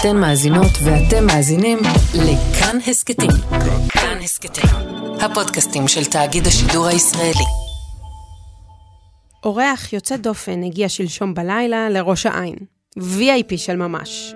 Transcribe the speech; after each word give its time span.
אתן 0.00 0.16
מאזינות 0.16 0.72
ואתם 0.84 1.26
מאזינים 1.26 1.78
לכאן 2.14 2.78
הסכתים. 2.86 3.30
כאן 3.88 4.18
הסכתים, 4.22 4.70
הפודקאסטים 5.20 5.88
של 5.88 6.04
תאגיד 6.04 6.46
השידור 6.46 6.86
הישראלי. 6.86 7.44
אורח 9.44 9.92
יוצא 9.92 10.16
דופן 10.16 10.62
הגיע 10.62 10.88
שלשום 10.88 11.34
בלילה 11.34 11.90
לראש 11.90 12.26
העין. 12.26 12.56
VIP 12.98 13.56
של 13.56 13.76
ממש. 13.76 14.34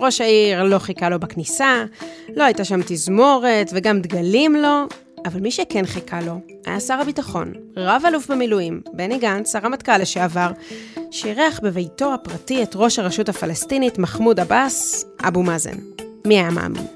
ראש 0.00 0.20
העיר 0.20 0.62
לא 0.62 0.78
חיכה 0.78 1.08
לו 1.08 1.20
בכניסה, 1.20 1.84
לא 2.36 2.44
הייתה 2.44 2.64
שם 2.64 2.80
תזמורת 2.86 3.70
וגם 3.72 4.00
דגלים 4.00 4.56
לא, 4.56 4.84
אבל 5.26 5.40
מי 5.40 5.50
שכן 5.50 5.86
חיכה 5.86 6.20
לו 6.20 6.40
היה 6.66 6.80
שר 6.80 6.94
הביטחון, 6.94 7.52
רב-אלוף 7.76 8.30
במילואים, 8.30 8.80
בני 8.92 9.18
גנץ, 9.18 9.56
הרמטכ"ל 9.56 9.98
לשעבר, 9.98 10.50
שאירח 11.10 11.60
בביתו 11.62 12.14
הפרטי 12.14 12.62
את 12.62 12.72
ראש 12.74 12.98
הרשות 12.98 13.28
הפלסטינית 13.28 13.98
מחמוד 13.98 14.40
עבאס, 14.40 15.04
אבו 15.28 15.42
מאזן. 15.42 15.76
מי 16.26 16.38
היה 16.38 16.50
מאמין? 16.50 16.86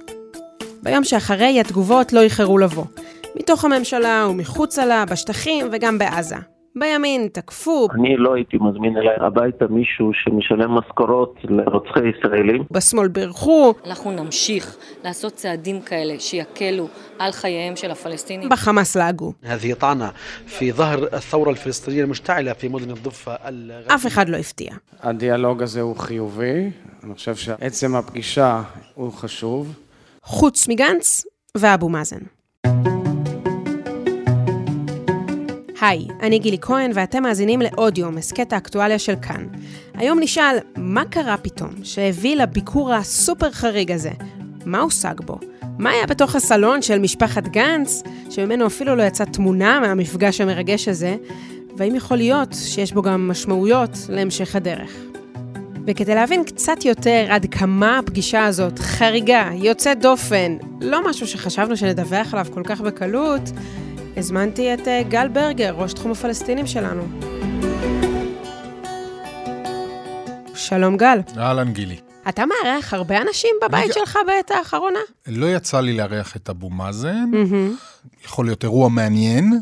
ביום 0.83 1.05
שאחרי 1.05 1.61
התגובות 1.61 2.13
לא 2.13 2.21
איחרו 2.21 2.59
לבוא. 2.59 2.85
מתוך 3.37 3.65
הממשלה 3.65 4.27
ומחוצה 4.31 4.87
לה, 4.87 5.05
בשטחים 5.05 5.69
וגם 5.73 5.99
בעזה. 5.99 6.37
בימין 6.77 7.29
תקפו. 7.33 7.89
אני 7.95 8.17
לא 8.17 8.35
הייתי 8.35 8.57
מזמין 8.61 8.97
אליי 8.97 9.17
הביתה 9.27 9.65
מישהו 9.71 10.11
שמשלם 10.15 10.71
משכורות 10.71 11.35
לרוצחי 11.45 12.01
ישראלים. 12.09 12.65
בשמאל 12.71 13.09
בירכו. 13.09 13.75
אנחנו 13.87 14.11
נמשיך 14.11 14.77
לעשות 15.05 15.33
צעדים 15.33 15.81
כאלה 15.81 16.15
שיקלו 16.19 16.89
על 17.19 17.33
חייהם 17.33 17.77
של 17.77 17.91
הפלסטינים. 17.91 18.49
בחמאס 18.49 18.97
לעגו. 18.97 19.33
אף 23.95 24.07
אחד 24.07 24.29
לא 24.29 24.37
הפתיע. 24.37 24.73
הדיאלוג 25.03 25.63
הזה 25.63 25.81
הוא 25.81 25.97
חיובי, 25.97 26.71
אני 27.05 27.15
חושב 27.15 27.37
שעצם 27.37 27.95
הפגישה 27.95 28.63
הוא 28.95 29.13
חשוב. 29.13 29.75
חוץ 30.23 30.69
מגנץ 30.69 31.25
ואבו 31.57 31.89
מאזן. 31.89 32.21
היי, 35.81 36.07
אני 36.23 36.39
גילי 36.39 36.59
כהן 36.61 36.91
ואתם 36.95 37.23
מאזינים 37.23 37.61
לעוד 37.61 37.99
יום, 37.99 38.19
הסכת 38.19 38.53
האקטואליה 38.53 38.99
של 38.99 39.15
כאן. 39.23 39.47
היום 39.95 40.21
נשאל, 40.21 40.57
מה 40.77 41.05
קרה 41.05 41.37
פתאום 41.37 41.71
שהביא 41.83 42.37
לביקור 42.37 42.93
הסופר 42.93 43.51
חריג 43.51 43.93
הזה? 43.93 44.11
מה 44.67 44.81
הושג 44.81 45.15
בו? 45.25 45.39
מה 45.79 45.91
היה 45.91 46.07
בתוך 46.07 46.37
הסלון 46.37 46.83
של 46.83 46.99
משפחת 46.99 47.49
גנץ, 47.49 48.03
שממנו 48.31 48.67
אפילו 48.67 48.97
לא 48.97 49.03
יצאה 49.03 49.27
תמונה 49.27 49.81
מהמפגש 49.81 50.41
המרגש 50.41 50.89
הזה, 50.89 51.17
והאם 51.77 51.95
יכול 51.95 52.17
להיות 52.17 52.55
שיש 52.55 52.93
בו 52.93 53.03
גם 53.03 53.29
משמעויות 53.29 53.91
להמשך 54.09 54.57
הדרך? 54.57 54.91
וכדי 55.87 56.15
להבין 56.15 56.45
קצת 56.45 56.85
יותר 56.85 57.27
עד 57.29 57.47
כמה 57.51 57.99
הפגישה 57.99 58.45
הזאת 58.45 58.79
חריגה, 58.79 59.51
יוצאת 59.55 60.01
דופן, 60.01 60.57
לא 60.81 61.11
משהו 61.11 61.27
שחשבנו 61.27 61.77
שנדווח 61.77 62.35
עליו 62.35 62.47
כל 62.55 62.63
כך 62.65 62.81
בקלות, 62.81 63.41
הזמנתי 64.17 64.75
את 64.75 64.89
אה, 64.89 65.03
גל 65.09 65.29
ברגר, 65.29 65.75
ראש 65.75 65.93
תחום 65.93 66.11
הפלסטינים 66.13 66.67
שלנו. 66.67 67.03
שלום 70.55 70.97
גל. 70.97 71.19
אהלן 71.39 71.73
גילי. 71.73 71.99
אתה 72.29 72.43
מארח 72.47 72.95
הרבה 72.95 73.23
אנשים 73.23 73.51
בבית 73.65 73.85
אני- 73.85 73.93
שלך 73.93 74.19
בעת 74.27 74.51
האחרונה? 74.51 74.99
לא 75.27 75.47
יצא 75.57 75.81
לי 75.81 75.93
לארח 75.97 76.37
את 76.37 76.51
אבו 76.51 76.71
מאזן, 76.71 77.31
יכול 78.25 78.45
להיות 78.47 78.65
אירוע 78.65 78.89
מעניין, 78.89 79.53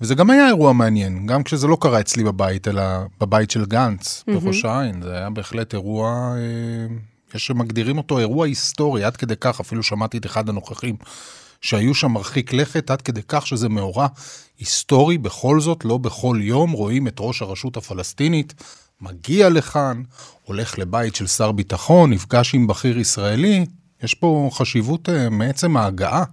וזה 0.00 0.14
גם 0.14 0.30
היה 0.30 0.46
אירוע 0.46 0.72
מעניין, 0.72 1.26
גם 1.26 1.42
כשזה 1.42 1.66
לא 1.66 1.76
קרה 1.80 2.00
אצלי 2.00 2.24
בבית, 2.24 2.68
אלא 2.68 2.82
בבית 3.20 3.50
של 3.50 3.64
גנץ, 3.64 4.24
בראש 4.26 4.64
העין. 4.64 5.02
זה 5.02 5.12
היה 5.16 5.30
בהחלט 5.30 5.74
אירוע, 5.74 6.08
אה, 6.36 6.94
יש 7.34 7.46
שמגדירים 7.46 7.98
אותו 7.98 8.18
אירוע 8.18 8.46
היסטורי, 8.46 9.04
עד 9.04 9.16
כדי 9.16 9.34
כך, 9.40 9.60
אפילו 9.60 9.82
שמעתי 9.82 10.18
את 10.18 10.26
אחד 10.26 10.48
הנוכחים 10.48 10.96
שהיו 11.60 11.94
שם 11.94 12.10
מרחיק 12.10 12.52
לכת, 12.52 12.90
עד 12.90 13.02
כדי 13.02 13.20
כך 13.28 13.46
שזה 13.46 13.68
מאורע 13.68 14.06
היסטורי, 14.58 15.18
בכל 15.18 15.60
זאת, 15.60 15.84
לא 15.84 15.98
בכל 15.98 16.38
יום 16.40 16.70
רואים 16.70 17.08
את 17.08 17.16
ראש 17.20 17.42
הרשות 17.42 17.76
הפלסטינית 17.76 18.54
מגיע 19.00 19.48
לכאן, 19.48 20.02
הולך 20.44 20.78
לבית 20.78 21.14
של 21.14 21.26
שר 21.26 21.52
ביטחון, 21.52 22.12
נפגש 22.12 22.54
עם 22.54 22.66
בכיר 22.66 22.98
ישראלי, 22.98 23.66
יש 24.02 24.14
פה 24.14 24.50
חשיבות 24.52 25.08
אה, 25.08 25.30
מעצם 25.30 25.76
ההגעה. 25.76 26.24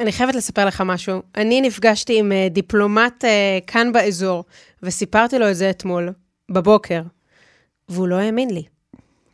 אני 0.00 0.12
חייבת 0.12 0.34
לספר 0.34 0.64
לך 0.64 0.80
משהו. 0.80 1.22
אני 1.36 1.60
נפגשתי 1.60 2.18
עם 2.18 2.32
אה, 2.32 2.48
דיפלומט 2.50 3.24
אה, 3.24 3.58
כאן 3.66 3.92
באזור, 3.92 4.44
וסיפרתי 4.82 5.38
לו 5.38 5.50
את 5.50 5.56
זה 5.56 5.70
אתמול, 5.70 6.12
בבוקר, 6.50 7.02
והוא 7.88 8.08
לא 8.08 8.16
האמין 8.16 8.50
לי. 8.50 8.62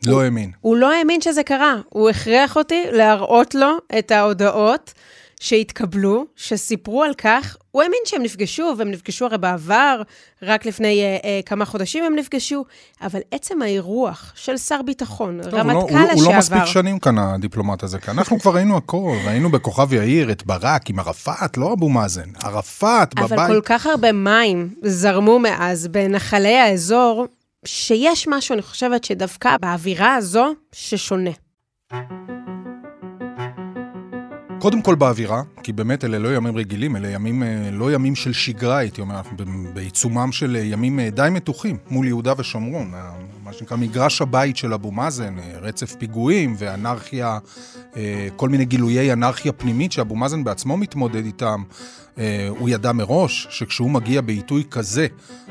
לא 0.06 0.22
האמין. 0.22 0.50
הוא 0.60 0.76
לא 0.76 0.92
האמין 0.92 1.20
שזה 1.20 1.42
קרה. 1.42 1.76
הוא 1.88 2.10
הכריח 2.10 2.56
אותי 2.56 2.84
להראות 2.92 3.54
לו 3.54 3.76
את 3.98 4.10
ההודעות 4.10 4.92
שהתקבלו, 5.40 6.24
שסיפרו 6.36 7.02
על 7.02 7.14
כך. 7.14 7.56
הוא 7.70 7.82
האמין 7.82 7.98
שהם 8.04 8.22
נפגשו, 8.22 8.74
והם 8.78 8.90
נפגשו 8.90 9.24
הרי 9.26 9.38
בעבר, 9.38 10.02
רק 10.42 10.66
לפני 10.66 11.00
אה, 11.02 11.16
אה, 11.24 11.40
כמה 11.46 11.64
חודשים 11.64 12.04
הם 12.04 12.16
נפגשו, 12.16 12.64
אבל 13.02 13.20
עצם 13.30 13.62
האירוח 13.62 14.32
של 14.36 14.56
שר 14.56 14.82
ביטחון, 14.82 15.40
טוב, 15.42 15.54
הוא 15.54 15.58
לא- 15.58 15.62
רמטכ"ל 15.62 15.92
הוא 15.94 16.00
לא- 16.00 16.12
הוא 16.12 16.22
לא 16.22 16.28
לשעבר, 16.28 16.38
מספיק 16.38 16.64
שנים 16.64 16.98
כאן, 16.98 17.18
הדיפלומט 17.18 17.82
הזה 17.82 17.98
כאן. 17.98 18.18
אנחנו 18.18 18.40
כבר 18.40 18.54
ראינו 18.54 18.76
הכל, 18.76 19.16
ראינו 19.26 19.50
בכוכב 19.50 19.92
יאיר 19.92 20.30
את 20.32 20.46
ברק 20.46 20.90
עם 20.90 20.98
ערפאת, 20.98 21.56
לא 21.56 21.72
אבו 21.72 21.88
מאזן, 21.88 22.30
ערפאת 22.44 23.18
אבל 23.18 23.26
בבית. 23.36 23.48
כל 23.50 23.60
כך 23.64 23.86
הרבה 23.86 24.12
מים 24.12 24.74
זרמו 24.82 25.38
מאז 25.38 25.88
בנחלי 25.88 26.56
האזור, 26.56 27.26
שיש 27.64 28.28
משהו, 28.28 28.52
אני 28.52 28.62
חושבת, 28.62 29.04
שדווקא 29.04 29.56
באווירה 29.60 30.14
הזו, 30.14 30.46
ששונה. 30.72 31.30
קודם 34.60 34.82
כל 34.82 34.94
באווירה, 34.94 35.42
כי 35.62 35.72
באמת 35.72 36.04
אלה 36.04 36.18
לא 36.18 36.36
ימים 36.36 36.56
רגילים, 36.56 36.96
אלה 36.96 37.08
ימים, 37.08 37.42
אה, 37.42 37.68
לא 37.72 37.92
ימים 37.92 38.14
של 38.14 38.32
שגרה, 38.32 38.78
הייתי 38.78 39.00
אומר, 39.00 39.20
בעיצומם 39.74 40.32
של 40.32 40.56
אה, 40.56 40.62
ימים 40.62 41.00
אה, 41.00 41.10
די 41.10 41.28
מתוחים 41.30 41.76
מול 41.90 42.06
יהודה 42.06 42.32
ושומרון, 42.38 42.92
מה 43.44 43.52
שנקרא 43.52 43.76
מגרש 43.76 44.22
הבית 44.22 44.56
של 44.56 44.72
אבו 44.72 44.90
מאזן, 44.90 45.36
רצף 45.62 45.94
פיגועים 45.94 46.54
ואנרכיה, 46.58 47.38
כל 48.36 48.48
מיני 48.48 48.64
גילויי 48.64 49.12
אנרכיה 49.12 49.52
פנימית 49.52 49.92
שאבו 49.92 50.16
מאזן 50.16 50.44
בעצמו 50.44 50.76
מתמודד 50.76 51.24
איתם. 51.24 51.62
אה, 52.20 52.48
הוא 52.48 52.68
ידע 52.68 52.92
מראש 52.92 53.46
שכשהוא 53.50 53.90
מגיע 53.90 54.20
בעיתוי 54.20 54.64
כזה 54.70 55.06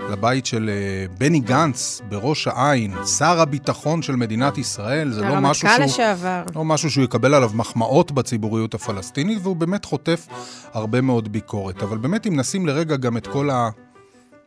לבית 0.09 0.45
של 0.45 0.69
אה, 0.69 1.15
בני 1.17 1.39
גנץ 1.39 2.01
בראש 2.09 2.47
העין, 2.47 2.93
שר 3.17 3.41
הביטחון 3.41 4.01
של 4.01 4.15
מדינת 4.15 4.57
ישראל, 4.57 5.11
זה 5.11 5.21
לא 5.21 5.39
משהו 5.41 5.67
הרמטכ"ל 5.67 5.87
שהוא... 5.87 6.03
לשעבר. 6.03 6.43
לא 6.55 6.65
משהו 6.65 6.91
שהוא 6.91 7.03
יקבל 7.03 7.33
עליו 7.33 7.51
מחמאות 7.53 8.11
בציבוריות 8.11 8.73
הפלסטינית, 8.73 9.39
והוא 9.43 9.55
באמת 9.55 9.85
חוטף 9.85 10.27
הרבה 10.73 11.01
מאוד 11.01 11.31
ביקורת. 11.31 11.83
אבל 11.83 11.97
באמת, 11.97 12.27
אם 12.27 12.39
נשים 12.39 12.67
לרגע 12.67 12.95
גם 12.95 13.17
את 13.17 13.27
כל 13.27 13.49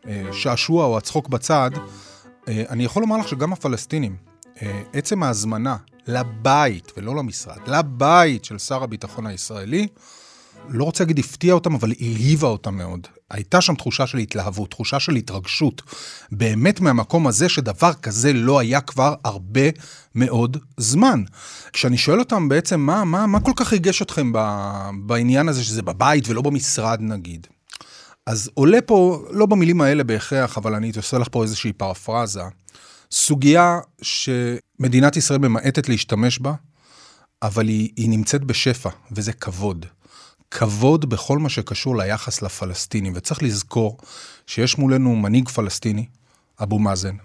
השעשוע 0.04 0.84
או 0.84 0.98
הצחוק 0.98 1.28
בצד, 1.28 1.70
אה, 2.48 2.62
אני 2.70 2.84
יכול 2.84 3.02
לומר 3.02 3.16
לך 3.16 3.28
שגם 3.28 3.52
הפלסטינים, 3.52 4.16
אה, 4.62 4.82
עצם 4.92 5.22
ההזמנה 5.22 5.76
לבית, 6.06 6.92
ולא 6.96 7.16
למשרד, 7.16 7.68
לבית 7.68 8.44
של 8.44 8.58
שר 8.58 8.82
הביטחון 8.82 9.26
הישראלי, 9.26 9.86
לא 10.68 10.84
רוצה 10.84 11.04
להגיד 11.04 11.18
הפתיע 11.18 11.54
אותם, 11.54 11.74
אבל 11.74 11.92
הלהיבה 12.00 12.48
אותם 12.48 12.74
מאוד. 12.74 13.06
הייתה 13.30 13.60
שם 13.60 13.74
תחושה 13.74 14.06
של 14.06 14.18
התלהבות, 14.18 14.70
תחושה 14.70 15.00
של 15.00 15.16
התרגשות. 15.16 15.82
באמת 16.32 16.80
מהמקום 16.80 17.26
הזה 17.26 17.48
שדבר 17.48 17.92
כזה 17.94 18.32
לא 18.32 18.58
היה 18.58 18.80
כבר 18.80 19.14
הרבה 19.24 19.60
מאוד 20.14 20.56
זמן. 20.76 21.22
כשאני 21.72 21.98
שואל 21.98 22.18
אותם 22.18 22.48
בעצם, 22.48 22.80
מה, 22.80 23.04
מה, 23.04 23.26
מה 23.26 23.40
כל 23.40 23.52
כך 23.56 23.72
ריגש 23.72 24.02
אתכם 24.02 24.32
בעניין 25.06 25.48
הזה 25.48 25.64
שזה 25.64 25.82
בבית 25.82 26.28
ולא 26.28 26.42
במשרד 26.42 26.98
נגיד? 27.00 27.46
אז 28.26 28.50
עולה 28.54 28.80
פה, 28.80 29.24
לא 29.30 29.46
במילים 29.46 29.80
האלה 29.80 30.04
בהכרח, 30.04 30.58
אבל 30.58 30.74
אני 30.74 30.92
עושה 30.96 31.18
לך 31.18 31.28
פה 31.30 31.42
איזושהי 31.42 31.72
פרפרזה, 31.72 32.42
סוגיה 33.12 33.78
שמדינת 34.02 35.16
ישראל 35.16 35.38
ממעטת 35.38 35.88
להשתמש 35.88 36.38
בה, 36.38 36.54
אבל 37.42 37.68
היא, 37.68 37.88
היא 37.96 38.08
נמצאת 38.08 38.44
בשפע, 38.44 38.90
וזה 39.12 39.32
כבוד. 39.32 39.86
כבוד 40.54 41.10
בכל 41.10 41.38
מה 41.38 41.48
שקשור 41.48 41.96
ליחס 41.96 42.42
לפלסטינים, 42.42 43.12
וצריך 43.16 43.42
לזכור 43.42 43.98
שיש 44.46 44.78
מולנו 44.78 45.16
מנהיג 45.16 45.48
פלסטיני, 45.48 46.06
אבו 46.62 46.78
מאזן, 46.78 47.16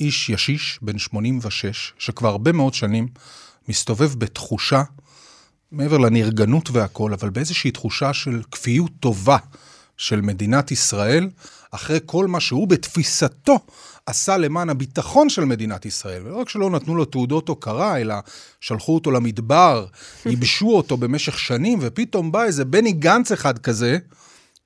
איש 0.00 0.28
ישיש, 0.28 0.78
בן 0.82 0.98
86, 0.98 1.92
שכבר 1.98 2.28
הרבה 2.28 2.52
מאוד 2.52 2.74
שנים 2.74 3.08
מסתובב 3.68 4.14
בתחושה, 4.14 4.82
מעבר 5.72 5.98
לנרגנות 5.98 6.70
והכול, 6.70 7.12
אבל 7.12 7.30
באיזושהי 7.30 7.70
תחושה 7.70 8.12
של 8.12 8.42
כפיות 8.50 8.90
טובה 9.00 9.36
של 9.98 10.20
מדינת 10.20 10.70
ישראל, 10.70 11.28
אחרי 11.70 11.98
כל 12.06 12.26
מה 12.26 12.40
שהוא 12.40 12.68
בתפיסתו 12.68 13.58
עשה 14.06 14.36
למען 14.36 14.70
הביטחון 14.70 15.28
של 15.28 15.44
מדינת 15.44 15.86
ישראל. 15.86 16.22
ולא 16.24 16.36
רק 16.36 16.48
שלא 16.48 16.70
נתנו 16.70 16.96
לו 16.96 17.04
תעודות 17.04 17.48
הוקרה, 17.48 18.00
אלא 18.00 18.14
שלחו 18.60 18.94
אותו 18.94 19.10
למדבר, 19.10 19.86
ייבשו 20.26 20.70
אותו 20.70 20.96
במשך 20.96 21.38
שנים, 21.38 21.78
ופתאום 21.82 22.32
בא 22.32 22.44
איזה 22.44 22.64
בני 22.64 22.92
גנץ 22.92 23.32
אחד 23.32 23.58
כזה, 23.58 23.98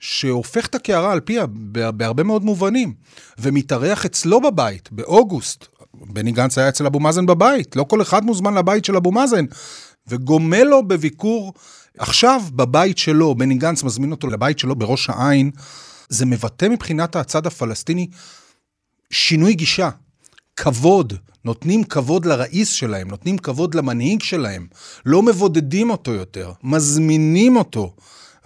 שהופך 0.01 0.67
את 0.67 0.75
הקערה 0.75 1.13
על 1.13 1.21
פיה 1.21 1.47
בה- 1.47 1.91
בהרבה 1.91 2.23
מאוד 2.23 2.45
מובנים, 2.45 2.95
ומתארח 3.39 4.07
אצלו 4.07 4.41
בבית, 4.41 4.89
באוגוסט, 4.93 5.67
בני 5.95 6.33
גנץ 6.33 6.59
היה 6.59 6.69
אצל 6.69 6.87
אבו 6.87 7.01
מאזן 7.01 7.27
בבית, 7.27 7.77
לא 7.77 7.85
כל 7.85 8.03
אחד 8.03 8.25
מוזמן 8.25 8.55
לבית 8.55 8.85
של 8.85 8.97
אבו 8.97 9.13
מאזן, 9.13 9.45
וגומל 10.07 10.63
לו 10.63 10.89
בביקור 10.89 11.55
עכשיו 11.99 12.43
בבית 12.53 12.99
שלו, 12.99 13.35
בני 13.35 13.55
גנץ 13.55 13.83
מזמין 13.83 14.11
אותו 14.11 14.29
לבית 14.29 14.59
שלו 14.59 14.77
בראש 14.77 15.11
העין, 15.11 15.51
זה 16.09 16.27
מבטא 16.27 16.67
מבחינת 16.71 17.17
הצד 17.17 17.47
הפלסטיני 17.47 18.09
שינוי 19.11 19.55
גישה, 19.55 19.91
כבוד, 20.57 21.13
נותנים 21.45 21.85
כבוד 21.85 22.27
לראיס 22.27 22.71
שלהם, 22.71 23.09
נותנים 23.09 23.39
כבוד 23.39 23.75
למנהיג 23.75 24.23
שלהם, 24.23 24.67
לא 25.07 25.23
מבודדים 25.23 25.91
אותו 25.91 26.13
יותר, 26.13 26.53
מזמינים 26.63 27.57
אותו. 27.57 27.95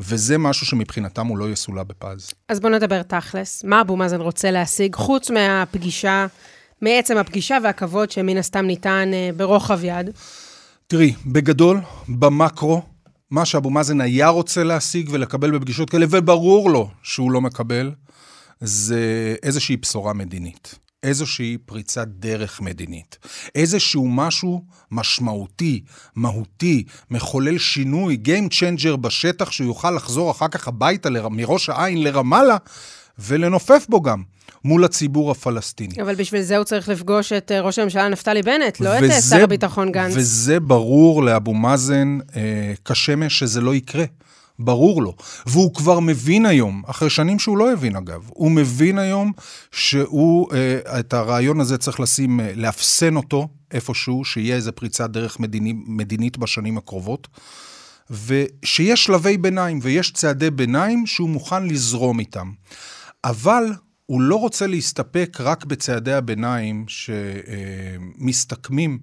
וזה 0.01 0.39
משהו 0.39 0.67
שמבחינתם 0.67 1.27
הוא 1.27 1.39
לא 1.39 1.51
יסולא 1.51 1.83
בפז. 1.83 2.31
אז 2.49 2.61
בואו 2.61 2.73
נדבר 2.73 3.03
תכלס. 3.03 3.65
מה 3.65 3.81
אבו 3.81 3.97
מאזן 3.97 4.21
רוצה 4.21 4.51
להשיג, 4.51 4.95
חוץ 4.95 5.31
מהפגישה, 5.31 6.27
מעצם 6.83 7.17
הפגישה 7.17 7.59
והכבוד 7.65 8.11
שמן 8.11 8.37
הסתם 8.37 8.67
ניתן 8.67 9.11
אה, 9.13 9.31
ברוחב 9.37 9.85
יד? 9.85 10.11
תראי, 10.87 11.15
בגדול, 11.27 11.81
במקרו, 12.09 12.83
מה 13.37 13.45
שאבו 13.45 13.71
מאזן 13.71 14.01
היה 14.01 14.29
רוצה 14.29 14.65
להשיג 14.65 15.09
ולקבל 15.13 15.59
בפגישות 15.59 15.91
כאלה, 15.91 16.07
וברור 16.11 16.71
לו 16.71 16.91
שהוא 17.03 17.33
לא 17.33 17.41
מקבל, 17.41 17.93
זה 18.61 19.35
איזושהי 19.43 19.77
בשורה 19.77 20.13
מדינית. 20.13 20.75
איזושהי 21.03 21.59
פריצת 21.67 22.09
דרך 22.09 22.61
מדינית, 22.61 23.19
איזשהו 23.55 24.09
משהו 24.09 24.65
משמעותי, 24.91 25.85
מהותי, 26.15 26.85
מחולל 27.11 27.59
שינוי, 27.59 28.19
Game 28.25 28.53
Changer 28.53 28.97
בשטח, 28.97 29.51
שהוא 29.51 29.67
יוכל 29.67 29.91
לחזור 29.91 30.31
אחר 30.31 30.49
כך 30.49 30.69
הביתה. 30.69 31.09
מראש 31.31 31.69
העין 31.69 32.03
לרמאללה, 32.03 32.57
ולנופף 33.19 33.87
בו 33.89 34.03
גם. 34.03 34.23
מול 34.67 34.85
הציבור 34.85 35.31
הפלסטיני. 35.31 36.03
אבל 36.03 36.15
בשביל 36.15 36.43
זה 36.43 36.57
הוא 36.57 36.65
צריך 36.65 36.89
לפגוש 36.89 37.33
את 37.33 37.53
אה, 37.53 37.61
ראש 37.61 37.79
הממשלה 37.79 38.09
נפתלי 38.09 38.43
בנט, 38.43 38.81
לא 38.81 38.91
וזה, 39.03 39.19
את 39.19 39.23
שר 39.23 39.43
הביטחון 39.43 39.93
גנץ. 39.93 40.13
וזה 40.17 40.61
ברור 40.61 41.23
לאבו 41.23 41.55
מאזן 41.55 42.19
אה, 42.37 42.73
כשמש 42.85 43.39
שזה 43.39 43.61
לא 43.61 43.75
יקרה. 43.75 44.05
ברור 44.59 45.03
לו. 45.03 45.15
והוא 45.47 45.75
כבר 45.75 46.01
מבין 46.01 46.47
היום, 46.47 46.83
אחרי 46.87 47.11
שנים 47.11 47.39
שהוא 47.39 47.59
לא 47.59 47.73
הבין 47.73 47.97
אגב, 47.97 48.29
הוא 48.29 48.51
מבין 48.51 48.99
היום 48.99 49.33
שהוא, 49.73 50.49
אה, 50.55 51.01
את 51.01 51.15
הרעיון 51.15 51.61
הזה 51.61 51.79
צריך 51.79 52.01
לשים, 52.01 52.41
אה, 52.41 52.53
לאפסן 52.55 53.17
אותו 53.17 53.49
איפשהו, 53.73 54.25
שיהיה 54.25 54.57
איזה 54.57 54.73
פריצת 54.73 55.11
דרך 55.11 55.41
מדיני, 55.41 55.75
מדינית 55.87 56.39
בשנים 56.39 56.79
הקרובות. 56.79 57.29
ושיש 58.11 59.05
שלבי 59.05 59.37
ביניים 59.37 59.79
ויש 59.83 60.13
צעדי 60.13 60.51
ביניים 60.51 61.07
שהוא 61.07 61.29
מוכן 61.29 61.67
לזרום 61.67 62.21
איתם. 62.21 62.51
אבל 63.25 63.65
הוא 64.07 64.21
לא 64.21 64.37
רוצה 64.37 64.67
להסתפק 64.67 65.37
רק 65.41 65.65
בצעדי 65.65 66.13
הביניים 66.13 66.85
שמסתכמים 68.19 68.99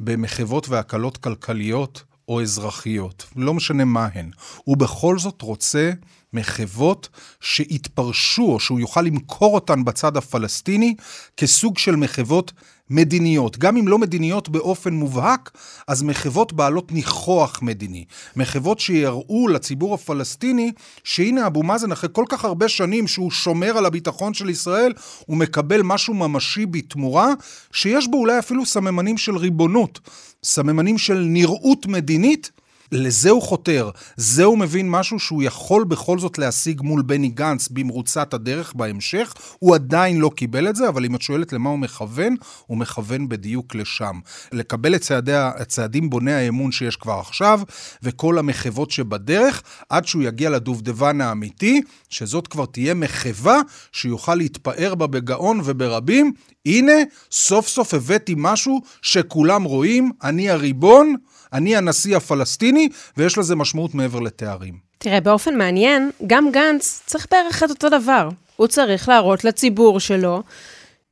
במחוות 0.00 0.68
והקלות 0.68 1.16
כלכליות 1.16 2.04
או 2.28 2.42
אזרחיות, 2.42 3.26
לא 3.36 3.54
משנה 3.54 3.84
מה 3.84 4.08
הן. 4.14 4.30
הוא 4.64 4.76
בכל 4.76 5.18
זאת 5.18 5.42
רוצה 5.42 5.90
מחוות 6.32 7.08
שיתפרשו, 7.40 8.42
או 8.42 8.60
שהוא 8.60 8.80
יוכל 8.80 9.02
למכור 9.02 9.54
אותן 9.54 9.84
בצד 9.84 10.16
הפלסטיני 10.16 10.94
כסוג 11.36 11.78
של 11.78 11.96
מחוות 11.96 12.52
מדיניות. 12.90 13.58
גם 13.58 13.76
אם 13.76 13.88
לא 13.88 13.98
מדיניות 13.98 14.48
באופן 14.48 14.94
מובהק, 14.94 15.50
אז 15.88 16.02
מחוות 16.02 16.52
בעלות 16.52 16.92
ניחוח 16.92 17.62
מדיני. 17.62 18.04
מחוות 18.36 18.80
שיראו 18.80 19.48
לציבור 19.48 19.94
הפלסטיני 19.94 20.72
שהנה 21.04 21.46
אבו 21.46 21.62
מאזן, 21.62 21.92
אחרי 21.92 22.10
כל 22.12 22.24
כך 22.28 22.44
הרבה 22.44 22.68
שנים 22.68 23.06
שהוא 23.06 23.30
שומר 23.30 23.78
על 23.78 23.86
הביטחון 23.86 24.34
של 24.34 24.50
ישראל, 24.50 24.92
הוא 25.26 25.36
מקבל 25.36 25.80
משהו 25.82 26.14
ממשי 26.14 26.66
בתמורה, 26.66 27.32
שיש 27.72 28.08
בו 28.08 28.16
אולי 28.16 28.38
אפילו 28.38 28.66
סממנים 28.66 29.18
של 29.18 29.36
ריבונות, 29.36 30.00
סממנים 30.44 30.98
של 30.98 31.18
נראות 31.18 31.86
מדינית. 31.86 32.50
לזה 32.92 33.30
הוא 33.30 33.42
חותר, 33.42 33.90
זה 34.16 34.44
הוא 34.44 34.58
מבין 34.58 34.90
משהו 34.90 35.18
שהוא 35.18 35.42
יכול 35.42 35.84
בכל 35.84 36.18
זאת 36.18 36.38
להשיג 36.38 36.80
מול 36.82 37.02
בני 37.02 37.28
גנץ 37.28 37.68
במרוצת 37.68 38.34
הדרך 38.34 38.72
בהמשך. 38.74 39.34
הוא 39.58 39.74
עדיין 39.74 40.18
לא 40.18 40.30
קיבל 40.36 40.68
את 40.68 40.76
זה, 40.76 40.88
אבל 40.88 41.04
אם 41.04 41.14
את 41.14 41.22
שואלת 41.22 41.52
למה 41.52 41.70
הוא 41.70 41.78
מכוון, 41.78 42.34
הוא 42.66 42.78
מכוון 42.78 43.28
בדיוק 43.28 43.74
לשם. 43.74 44.20
לקבל 44.52 44.94
את 44.94 45.00
צעדי, 45.00 45.32
הצעדים 45.34 46.10
בוני 46.10 46.32
האמון 46.32 46.72
שיש 46.72 46.96
כבר 46.96 47.18
עכשיו, 47.20 47.60
וכל 48.02 48.38
המחוות 48.38 48.90
שבדרך, 48.90 49.62
עד 49.88 50.06
שהוא 50.06 50.22
יגיע 50.22 50.50
לדובדבן 50.50 51.20
האמיתי, 51.20 51.80
שזאת 52.08 52.46
כבר 52.46 52.66
תהיה 52.66 52.94
מחווה 52.94 53.60
שיוכל 53.92 54.34
להתפאר 54.34 54.94
בה 54.94 55.06
בגאון 55.06 55.60
וברבים. 55.64 56.32
הנה, 56.66 56.92
סוף 57.30 57.68
סוף 57.68 57.94
הבאתי 57.94 58.34
משהו 58.36 58.80
שכולם 59.02 59.64
רואים, 59.64 60.10
אני 60.22 60.50
הריבון. 60.50 61.14
אני 61.52 61.76
הנשיא 61.76 62.16
הפלסטיני, 62.16 62.88
ויש 63.16 63.38
לזה 63.38 63.56
משמעות 63.56 63.94
מעבר 63.94 64.20
לתארים. 64.20 64.88
תראה, 64.98 65.20
באופן 65.20 65.58
מעניין, 65.58 66.10
גם 66.26 66.50
גנץ 66.52 67.02
צריך 67.06 67.26
בערך 67.30 67.62
את 67.62 67.70
אותו 67.70 67.88
דבר. 67.88 68.28
הוא 68.56 68.66
צריך 68.66 69.08
להראות 69.08 69.44
לציבור 69.44 70.00
שלו 70.00 70.42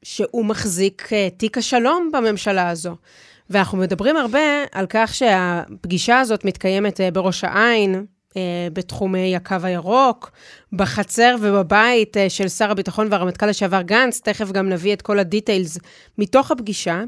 שהוא 0.02 0.44
מחזיק 0.44 1.08
אה, 1.12 1.28
תיק 1.36 1.58
השלום 1.58 2.10
בממשלה 2.12 2.70
הזו. 2.70 2.96
ואנחנו 3.50 3.78
מדברים 3.78 4.16
הרבה 4.16 4.64
על 4.72 4.86
כך 4.88 5.14
שהפגישה 5.14 6.20
הזאת 6.20 6.44
מתקיימת 6.44 7.00
אה, 7.00 7.10
בראש 7.10 7.44
העין, 7.44 8.04
אה, 8.36 8.42
בתחומי 8.72 9.36
הקו 9.36 9.56
הירוק, 9.62 10.30
בחצר 10.72 11.36
ובבית 11.40 12.16
של 12.28 12.48
שר 12.48 12.70
הביטחון 12.70 13.08
והרמטכ"ל 13.10 13.46
לשעבר 13.46 13.82
גנץ, 13.82 14.20
תכף 14.20 14.52
גם 14.52 14.68
נביא 14.68 14.92
את 14.92 15.02
כל 15.02 15.18
הדיטיילס 15.18 15.78
מתוך 16.18 16.50
הפגישה. 16.50 17.02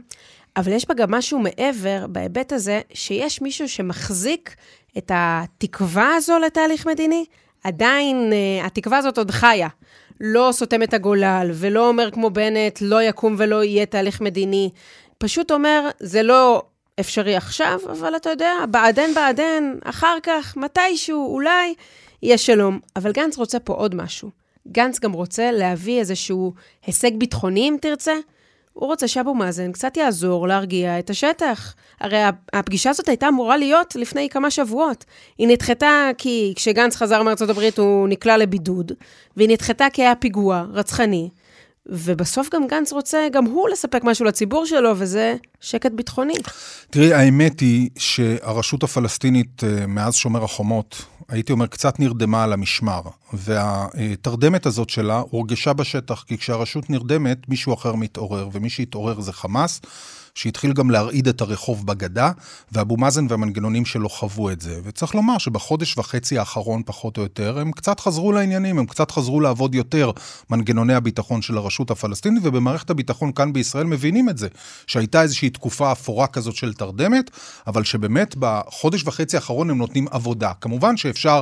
אבל 0.57 0.73
יש 0.73 0.89
בה 0.89 0.95
גם 0.95 1.11
משהו 1.11 1.39
מעבר, 1.39 2.07
בהיבט 2.09 2.53
הזה, 2.53 2.81
שיש 2.93 3.43
מישהו 3.43 3.69
שמחזיק 3.69 4.57
את 4.99 5.11
התקווה 5.15 6.15
הזו 6.15 6.39
לתהליך 6.39 6.87
מדיני, 6.87 7.25
עדיין 7.65 8.33
uh, 8.33 8.67
התקווה 8.67 8.99
הזאת 8.99 9.19
עוד 9.19 9.31
חיה. 9.31 9.69
לא 10.21 10.49
סותם 10.53 10.83
את 10.83 10.95
הגולל, 10.95 11.51
ולא 11.55 11.89
אומר 11.89 12.11
כמו 12.11 12.31
בנט, 12.31 12.79
לא 12.81 13.03
יקום 13.03 13.35
ולא 13.39 13.65
יהיה 13.65 13.87
תהליך 13.87 14.21
מדיני. 14.21 14.71
פשוט 15.19 15.51
אומר, 15.51 15.89
זה 16.01 16.23
לא 16.23 16.63
אפשרי 17.01 17.37
עכשיו, 17.37 17.81
אבל 17.91 18.17
אתה 18.17 18.31
יודע, 18.31 18.53
בעדן 18.71 19.15
בעדן, 19.15 19.75
אחר 19.85 20.19
כך, 20.23 20.57
מתישהו, 20.57 21.35
אולי, 21.35 21.75
יהיה 22.23 22.39
שלום. 22.39 22.79
אבל 22.97 23.13
גנץ 23.13 23.37
רוצה 23.37 23.59
פה 23.59 23.73
עוד 23.73 23.95
משהו. 23.95 24.31
גנץ 24.69 25.01
גם 25.01 25.13
רוצה 25.13 25.53
להביא 25.53 25.99
איזשהו 25.99 26.53
הישג 26.87 27.17
ביטחוני, 27.17 27.69
אם 27.69 27.77
תרצה, 27.81 28.15
הוא 28.79 28.89
רוצה 28.89 29.09
שאבו 29.09 29.35
מאזן 29.35 29.73
קצת 29.73 29.97
יעזור 29.97 30.49
להרגיע 30.49 30.99
את 30.99 31.11
השטח. 31.11 31.75
הרי 32.01 32.19
הפגישה 32.53 32.91
הזאת 32.91 33.09
הייתה 33.09 33.29
אמורה 33.29 33.57
להיות 33.57 33.97
לפני 33.97 34.29
כמה 34.29 34.51
שבועות. 34.51 35.05
היא 35.39 35.49
נדחתה 35.49 36.11
כי 36.19 36.53
כשגנץ 36.57 36.97
חזר 36.97 37.23
מארצות 37.23 37.51
הברית 37.51 37.79
הוא 37.79 38.09
נקלע 38.09 38.37
לבידוד, 38.37 38.93
והיא 39.37 39.49
נדחתה 39.49 39.87
כי 39.93 40.03
היה 40.03 40.15
פיגוע 40.15 40.65
רצחני. 40.73 41.29
ובסוף 41.89 42.49
גם 42.55 42.67
גנץ 42.67 42.93
רוצה 42.93 43.19
גם 43.33 43.45
הוא 43.45 43.69
לספק 43.69 44.05
משהו 44.05 44.25
לציבור 44.25 44.67
שלו, 44.67 44.93
וזה 44.97 45.37
שקט 45.61 45.93
ביטחוני. 45.93 46.35
תראי, 46.91 47.15
האמת 47.15 47.61
היא 47.61 47.91
שהרשות 47.99 48.83
הפלסטינית 48.83 49.65
אה, 49.65 49.87
מאז 49.87 50.15
שומר 50.15 50.45
החומות, 50.45 51.03
הייתי 51.29 51.53
אומר, 51.53 51.67
קצת 51.67 52.01
נרדמה 52.01 52.45
על 52.45 52.53
המשמר. 52.53 53.01
והתרדמת 53.33 54.67
הזאת 54.67 54.91
שלה 54.91 55.23
הורגשה 55.31 55.73
בשטח, 55.73 56.25
כי 56.27 56.39
כשהרשות 56.39 56.91
נרדמת, 56.91 57.49
מישהו 57.49 57.75
אחר 57.75 57.95
מתעורר, 57.95 58.49
ומי 58.53 58.71
שהתעורר 58.71 59.21
זה 59.21 59.33
חמאס. 59.33 59.81
שהתחיל 60.39 60.73
גם 60.73 60.91
להרעיד 60.91 61.29
את 61.29 61.41
הרחוב 61.41 61.87
בגדה, 61.87 62.33
ואבו 62.73 62.97
מאזן 62.97 63.27
והמנגנונים 63.29 63.85
שלו 63.85 64.09
חוו 64.09 64.51
את 64.51 64.61
זה. 64.61 64.81
וצריך 64.85 65.15
לומר 65.15 65.39
שבחודש 65.39 65.99
וחצי 65.99 66.39
האחרון, 66.39 66.83
פחות 66.87 67.17
או 67.17 67.23
יותר, 67.23 67.59
הם 67.59 67.73
קצת 67.73 68.01
חזרו 68.01 68.33
לעניינים, 68.33 68.79
הם 68.79 68.87
קצת 68.87 69.11
חזרו 69.11 69.41
לעבוד 69.41 69.75
יותר 69.75 70.11
מנגנוני 70.51 70.95
הביטחון 70.95 71.43
של 71.43 71.59
הרשות 71.59 71.91
הפלסטינית, 71.91 72.43
ובמערכת 72.47 72.91
הביטחון 72.91 73.33
כאן 73.33 73.53
בישראל 73.53 73.87
מבינים 73.87 74.29
את 74.29 74.39
זה, 74.39 74.49
שהייתה 74.87 75.23
איזושהי 75.23 75.51
תקופה 75.51 75.93
אפורה 75.93 76.27
כזאת 76.27 76.57
של 76.57 76.75
תרדמת, 76.75 77.31
אבל 77.67 77.85
שבאמת 77.85 78.35
בחודש 78.39 79.03
וחצי 79.07 79.37
האחרון 79.37 79.71
הם 79.71 79.79
נותנים 79.79 80.07
עבודה. 80.11 80.53
כמובן 80.61 80.97
שאפשר... 80.97 81.41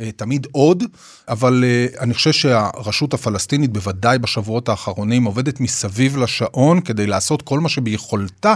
אה, 0.00 0.10
תמיד 0.12 0.46
עוד, 0.52 0.84
אבל 1.28 1.64
אה, 1.66 1.86
אני 2.00 2.14
חושב 2.14 2.32
שהרשות 2.32 3.14
הפלסטינית, 3.14 3.72
בוודאי 3.72 4.18
בשבועות 4.18 4.68
האחרונים, 4.68 5.24
עובדת 5.24 5.60
מסביב 5.60 6.16
לשעון 6.16 6.80
כדי 6.80 7.06
לעשות 7.06 7.42
כל 7.42 7.60
מה 7.60 7.68
שביכולתה. 7.68 8.54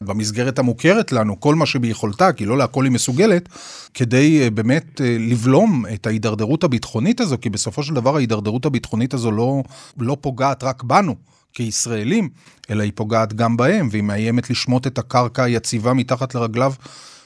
במסגרת 0.00 0.58
המוכרת 0.58 1.12
לנו, 1.12 1.40
כל 1.40 1.54
מה 1.54 1.66
שביכולתה, 1.66 2.32
כי 2.32 2.46
לא 2.46 2.58
להכל 2.58 2.84
היא 2.84 2.92
מסוגלת, 2.92 3.48
כדי 3.94 4.42
אה, 4.42 4.50
באמת 4.50 5.00
לבלום 5.30 5.84
את 5.94 6.06
ההידרדרות 6.06 6.64
הביטחונית 6.64 7.20
הזו, 7.20 7.36
כי 7.40 7.50
בסופו 7.50 7.82
של 7.82 7.94
דבר 7.94 8.16
ההידרדרות 8.16 8.66
הביטחונית 8.66 9.14
הזו 9.14 9.30
לא, 9.30 9.62
לא 9.98 10.16
פוגעת 10.20 10.64
רק 10.64 10.82
בנו. 10.82 11.14
כישראלים, 11.54 12.28
אלא 12.70 12.82
היא 12.82 12.92
פוגעת 12.94 13.32
גם 13.32 13.56
בהם, 13.56 13.88
והיא 13.90 14.02
מאיימת 14.02 14.50
לשמוט 14.50 14.86
את 14.86 14.98
הקרקע 14.98 15.42
היציבה 15.42 15.92
מתחת 15.92 16.34
לרגליו 16.34 16.72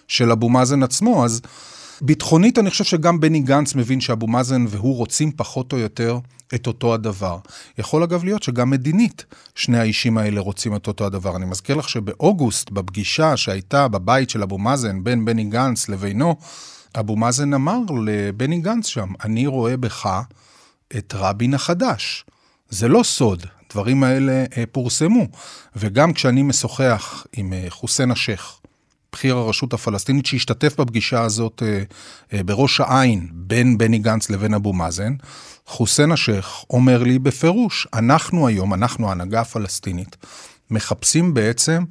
של 0.08 0.30
אבו 0.30 0.48
מאזן 0.48 0.82
עצמו. 0.82 1.24
אז 1.24 1.40
ביטחונית, 2.00 2.58
אני 2.58 2.70
חושב 2.70 2.84
שגם 2.84 3.20
בני 3.20 3.40
גנץ 3.40 3.74
מבין 3.74 4.00
שאבו 4.00 4.26
מאזן 4.26 4.64
והוא 4.68 4.96
רוצים 4.96 5.32
פחות 5.36 5.72
או 5.72 5.78
יותר 5.78 6.18
את 6.54 6.66
אותו 6.66 6.94
הדבר. 6.94 7.38
יכול 7.78 8.02
אגב 8.02 8.24
להיות 8.24 8.42
שגם 8.42 8.70
מדינית, 8.70 9.24
שני 9.54 9.78
האישים 9.78 10.18
האלה 10.18 10.40
רוצים 10.40 10.76
את 10.76 10.86
אותו 10.86 11.06
הדבר. 11.06 11.36
אני 11.36 11.46
מזכיר 11.46 11.76
לך 11.76 11.88
שבאוגוסט, 11.88 12.70
בפגישה 12.70 13.36
שהייתה 13.36 13.88
בבית 13.88 14.30
של 14.30 14.42
אבו 14.42 14.58
מאזן, 14.58 15.04
בין 15.04 15.24
בני 15.24 15.44
גנץ 15.44 15.88
לבינו, 15.88 16.36
אבו 16.98 17.16
מאזן 17.16 17.54
אמר 17.54 17.78
לבני 18.04 18.60
גנץ 18.60 18.86
שם, 18.86 19.08
אני 19.24 19.46
רואה 19.46 19.76
בך 19.76 20.22
את 20.96 21.14
רבין 21.16 21.54
החדש. 21.54 22.24
זה 22.70 22.88
לא 22.88 23.02
סוד, 23.02 23.46
הדברים 23.66 24.04
האלה 24.04 24.44
אה, 24.56 24.64
פורסמו. 24.72 25.26
וגם 25.76 26.12
כשאני 26.12 26.42
משוחח 26.42 27.26
עם 27.32 27.52
אה, 27.52 27.66
חוסיין 27.68 28.10
א-שייח, 28.10 28.60
בכיר 29.12 29.36
הרשות 29.36 29.72
הפלסטינית 29.72 30.26
שהשתתף 30.26 30.80
בפגישה 30.80 31.22
הזאת 31.22 31.62
אה, 32.32 32.42
בראש 32.42 32.80
העין 32.80 33.28
בין 33.32 33.78
בני 33.78 33.98
גנץ 33.98 34.30
לבין 34.30 34.54
אבו 34.54 34.72
מאזן, 34.72 35.14
חוסיין 35.66 36.12
א-שייח 36.12 36.64
אומר 36.70 37.02
לי 37.02 37.18
בפירוש, 37.18 37.86
אנחנו 37.94 38.46
היום, 38.46 38.74
אנחנו 38.74 39.08
ההנהגה 39.08 39.40
הפלסטינית, 39.40 40.16
מחפשים 40.70 41.34
בעצם 41.34 41.84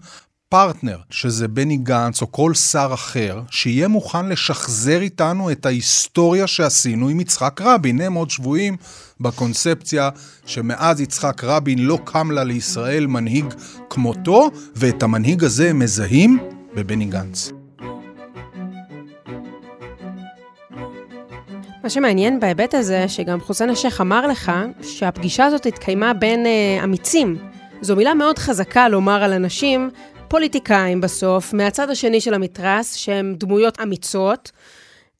פרטנר, 0.49 0.97
שזה 1.09 1.47
בני 1.47 1.77
גנץ 1.77 2.21
או 2.21 2.31
כל 2.31 2.53
שר 2.53 2.89
אחר, 2.93 3.41
שיהיה 3.49 3.87
מוכן 3.87 4.29
לשחזר 4.29 5.01
איתנו 5.01 5.51
את 5.51 5.65
ההיסטוריה 5.65 6.47
שעשינו 6.47 7.09
עם 7.09 7.19
יצחק 7.19 7.61
רבין. 7.61 8.01
הם 8.01 8.13
עוד 8.13 8.29
שבויים 8.29 8.77
בקונספציה 9.19 10.09
שמאז 10.45 11.01
יצחק 11.01 11.43
רבין 11.43 11.79
לא 11.79 11.99
קם 12.03 12.31
לה 12.31 12.43
לישראל 12.43 13.07
מנהיג 13.07 13.45
כמותו, 13.89 14.49
ואת 14.75 15.03
המנהיג 15.03 15.43
הזה 15.43 15.69
הם 15.69 15.79
מזהים 15.79 16.39
בבני 16.75 17.05
גנץ. 17.05 17.51
מה 21.83 21.89
שמעניין 21.89 22.39
בהיבט 22.39 22.73
הזה, 22.73 23.07
שגם 23.07 23.41
חוסיין 23.41 23.69
א-שייח 23.69 24.01
אמר 24.01 24.27
לך, 24.27 24.51
שהפגישה 24.81 25.45
הזאת 25.45 25.65
התקיימה 25.65 26.13
בין 26.13 26.45
uh, 26.45 26.83
אמיצים. 26.83 27.37
זו 27.81 27.95
מילה 27.95 28.13
מאוד 28.13 28.39
חזקה 28.39 28.89
לומר 28.89 29.23
על 29.23 29.33
אנשים 29.33 29.89
פוליטיקאים 30.27 31.01
בסוף, 31.01 31.53
מהצד 31.53 31.89
השני 31.89 32.21
של 32.21 32.33
המתרס, 32.33 32.95
שהם 32.95 33.35
דמויות 33.37 33.79
אמיצות, 33.81 34.51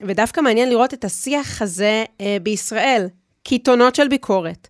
ודווקא 0.01 0.41
מעניין 0.41 0.69
לראות 0.69 0.93
את 0.93 1.05
השיח 1.05 1.61
הזה 1.61 2.03
אה, 2.21 2.37
בישראל. 2.43 3.07
קיתונות 3.43 3.95
של 3.95 4.07
ביקורת, 4.07 4.67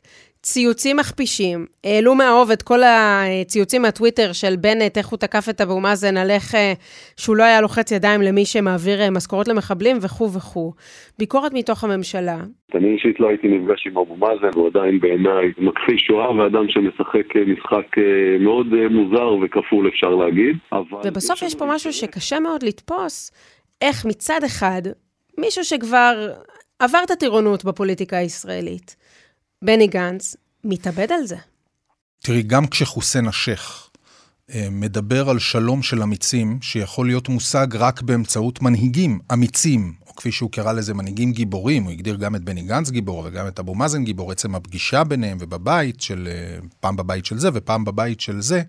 ציוצים 0.54 0.98
מכפישים, 0.98 1.66
העלו 1.84 2.16
מהאוב 2.16 2.52
את 2.52 2.62
כל 2.62 2.80
הציוצים 2.84 3.82
מהטוויטר 3.82 4.34
של 4.34 4.56
בנט, 4.56 4.98
איך 4.98 5.08
הוא 5.08 5.18
תקף 5.18 5.50
את 5.50 5.62
אבו 5.62 5.80
מאזן, 5.80 6.18
על 6.18 6.32
איך 6.32 6.56
אה, 6.56 6.74
שהוא 7.18 7.36
לא 7.36 7.44
היה 7.44 7.62
לוחץ 7.62 7.92
ידיים 7.92 8.22
למי 8.22 8.46
שמעביר 8.46 9.02
אה, 9.02 9.10
משכורות 9.10 9.48
למחבלים 9.48 9.98
וכו' 10.02 10.34
וכו'. 10.34 10.74
ביקורת 11.20 11.52
מתוך 11.54 11.84
הממשלה. 11.84 12.38
אני 12.76 12.94
אישית 12.94 13.20
לא 13.20 13.30
הייתי 13.30 13.48
נפגש 13.48 13.88
עם 13.88 13.98
אבו 13.98 14.16
מאזן, 14.16 14.50
הוא 14.56 14.68
עדיין 14.68 15.00
בעיניי 15.00 15.52
מכחיש 15.58 16.02
שואה 16.08 16.36
ואדם 16.36 16.66
שמשחק 16.70 17.36
אה, 17.36 17.42
משחק 17.48 17.88
מאוד 18.40 18.68
מוזר 18.90 19.30
וכפול 19.42 19.88
אפשר 19.88 20.10
להגיד. 20.10 20.56
אבל... 20.72 21.02
ובסוף 21.04 21.42
יש 21.42 21.56
פה 21.56 21.66
משהו 21.66 21.94
שקשה 21.94 22.40
מאוד 22.40 22.64
לתפוס, 22.64 23.32
איך 23.82 24.06
מצד 24.06 24.40
אחד, 24.46 24.82
מישהו 25.38 25.64
שכבר 25.64 26.14
עבר 26.80 27.00
את 27.06 27.12
הטירונות 27.12 27.66
בפוליטיקה 27.66 28.18
הישראלית, 28.18 28.96
בני 29.64 29.88
גנץ 29.88 30.36
מתאבד 30.64 31.12
על 31.12 31.28
זה. 31.28 31.36
תראי, 32.20 32.44
גם 32.44 32.68
כשחוסיין 32.68 33.28
א-שייח 33.28 33.90
אה, 34.54 34.68
מדבר 34.72 35.30
על 35.30 35.40
שלום 35.40 35.84
של 35.84 36.02
אמיצים, 36.02 36.60
שיכול 36.62 37.08
להיות 37.08 37.30
מושג 37.30 37.68
רק 37.74 38.02
באמצעות 38.02 38.62
מנהיגים 38.62 39.20
אמיצים, 39.34 39.94
או 40.08 40.16
כפי 40.16 40.32
שהוא 40.32 40.52
קרא 40.52 40.72
לזה 40.74 40.94
מנהיגים 40.94 41.32
גיבורים, 41.32 41.84
הוא 41.84 41.92
הגדיר 41.92 42.16
גם 42.16 42.36
את 42.36 42.44
בני 42.44 42.62
גנץ 42.62 42.90
גיבור 42.90 43.24
וגם 43.26 43.48
את 43.48 43.60
אבו 43.60 43.76
מאזן 43.76 44.04
גיבור, 44.04 44.32
עצם 44.32 44.56
הפגישה 44.56 45.04
ביניהם 45.04 45.38
ובבית 45.42 46.02
של, 46.02 46.28
אה, 46.32 46.60
פעם 46.80 46.96
בבית 46.96 47.26
של 47.26 47.38
זה 47.38 47.50
ופעם 47.54 47.86
בבית 47.86 48.20
של 48.20 48.42
זה, 48.42 48.62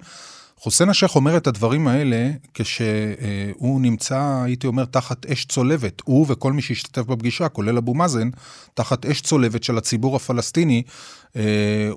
חוסיין 0.63 0.89
א-שייח 0.89 1.15
אומר 1.15 1.38
את 1.38 1.48
הדברים 1.48 1.88
האלה 1.88 2.30
כשהוא 2.53 3.82
נמצא, 3.82 4.42
הייתי 4.46 4.68
אומר, 4.68 4.86
תחת 4.86 5.25
אש 5.25 5.46
צולבת. 5.46 6.01
הוא 6.06 6.25
וכל 6.30 6.53
מי 6.53 6.62
שהשתתף 6.62 7.01
בפגישה, 7.01 7.50
כולל 7.50 7.77
אבו 7.77 7.94
מאזן, 7.94 8.30
תחת 8.74 9.06
אש 9.06 9.22
צולבת 9.22 9.63
של 9.63 9.77
הציבור 9.77 10.15
הפלסטיני, 10.15 10.84
אה, 11.36 11.42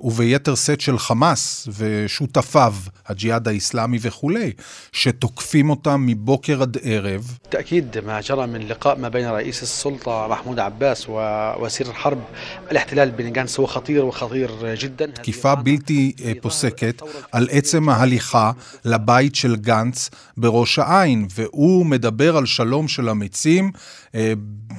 וביתר 0.03 0.55
שאת 0.55 0.81
של 0.81 0.97
חמאס 0.97 1.67
ושותפיו, 1.77 2.73
הג'יהאד 3.07 3.47
האיסלאמי 3.47 3.97
וכולי, 4.01 4.51
שתוקפים 4.91 5.69
אותם 5.69 6.05
מבוקר 6.05 6.61
עד 6.61 6.77
ערב. 6.83 7.37
تأكيد 7.49 7.97
ما 7.97 8.21
جرى 8.21 8.47
من 8.47 8.67
لقاء 8.67 8.95
ما 8.99 9.09
بين 9.09 9.27
رئيس 9.29 9.63
السلطة 9.63 10.27
محمود 10.27 10.59
عباس 10.59 11.09
ووزير 11.09 11.87
الحرب 11.87 12.19
الاحتلال 12.71 13.11
بن 13.11 13.37
غانس 13.37 13.59
هو 13.59 13.65
خطير 13.65 14.05
وخطير 14.05 14.75
جدا. 14.75 15.05
תקיפה 15.05 15.55
בלתי 15.55 16.13
פוסקת 16.41 17.01
על 17.31 17.47
עצם 17.51 17.89
ההליכה 17.89 18.50
לבית 18.84 19.34
של 19.34 19.56
גנץ 19.56 20.10
בראש 20.36 20.78
העין, 20.78 21.26
והוא 21.34 21.86
מדבר 21.86 22.36
על 22.36 22.46
שלום 22.46 22.88
של 22.88 23.08
אמיצים 23.08 23.70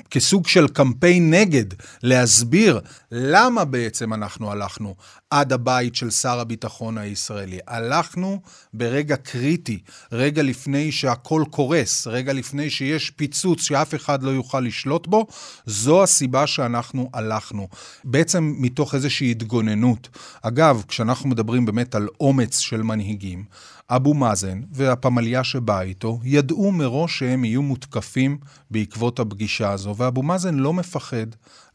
כסוג 0.09 0.47
של 0.47 0.67
קמפיין 0.67 1.33
נגד, 1.33 1.65
להסביר 2.03 2.79
למה 3.11 3.65
בעצם 3.65 4.13
אנחנו 4.13 4.51
הלכנו 4.51 4.95
עד 5.29 5.53
הבית 5.53 5.95
של 5.95 6.09
שר 6.09 6.39
הביטחון 6.39 6.97
הישראלי. 6.97 7.59
הלכנו 7.67 8.41
ברגע 8.73 9.15
קריטי, 9.15 9.79
רגע 10.11 10.43
לפני 10.43 10.91
שהכל 10.91 11.43
קורס, 11.49 12.07
רגע 12.07 12.33
לפני 12.33 12.69
שיש 12.69 13.09
פיצוץ 13.09 13.61
שאף 13.61 13.95
אחד 13.95 14.23
לא 14.23 14.29
יוכל 14.29 14.59
לשלוט 14.59 15.07
בו, 15.07 15.27
זו 15.65 16.03
הסיבה 16.03 16.47
שאנחנו 16.47 17.09
הלכנו. 17.13 17.67
בעצם 18.03 18.55
מתוך 18.57 18.95
איזושהי 18.95 19.31
התגוננות. 19.31 20.09
אגב, 20.41 20.83
כשאנחנו 20.87 21.29
מדברים 21.29 21.65
באמת 21.65 21.95
על 21.95 22.07
אומץ 22.19 22.59
של 22.59 22.81
מנהיגים, 22.81 23.43
אבו 23.89 24.13
מאזן 24.13 24.61
והפמליה 24.71 25.43
שבאה 25.43 25.81
איתו 25.81 26.19
ידעו 26.23 26.71
מראש 26.71 27.19
שהם 27.19 27.45
יהיו 27.45 27.61
מותקפים 27.61 28.37
בעקבות 28.71 29.19
הפגישה 29.23 29.71
הזו, 29.71 29.95
ואבו 29.97 30.23
מאזן 30.23 30.55
לא 30.55 30.73
מפחד 30.73 31.27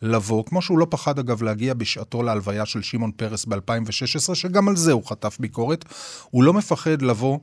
לבוא, 0.02 0.44
כמו 0.44 0.62
שהוא 0.62 0.78
לא 0.78 0.86
פחד 0.90 1.18
אגב 1.18 1.42
להגיע 1.42 1.74
בשעתו 1.74 2.22
להלוויה 2.22 2.66
של 2.66 2.82
שמעון 2.82 3.10
פרס 3.16 3.44
ב-2016, 3.44 4.34
שגם 4.34 4.68
על 4.68 4.76
זה 4.76 4.92
הוא 4.92 5.06
חטף 5.06 5.36
ביקורת, 5.40 5.84
הוא 6.30 6.44
לא 6.44 6.52
מפחד 6.52 7.02
לבוא 7.02 7.38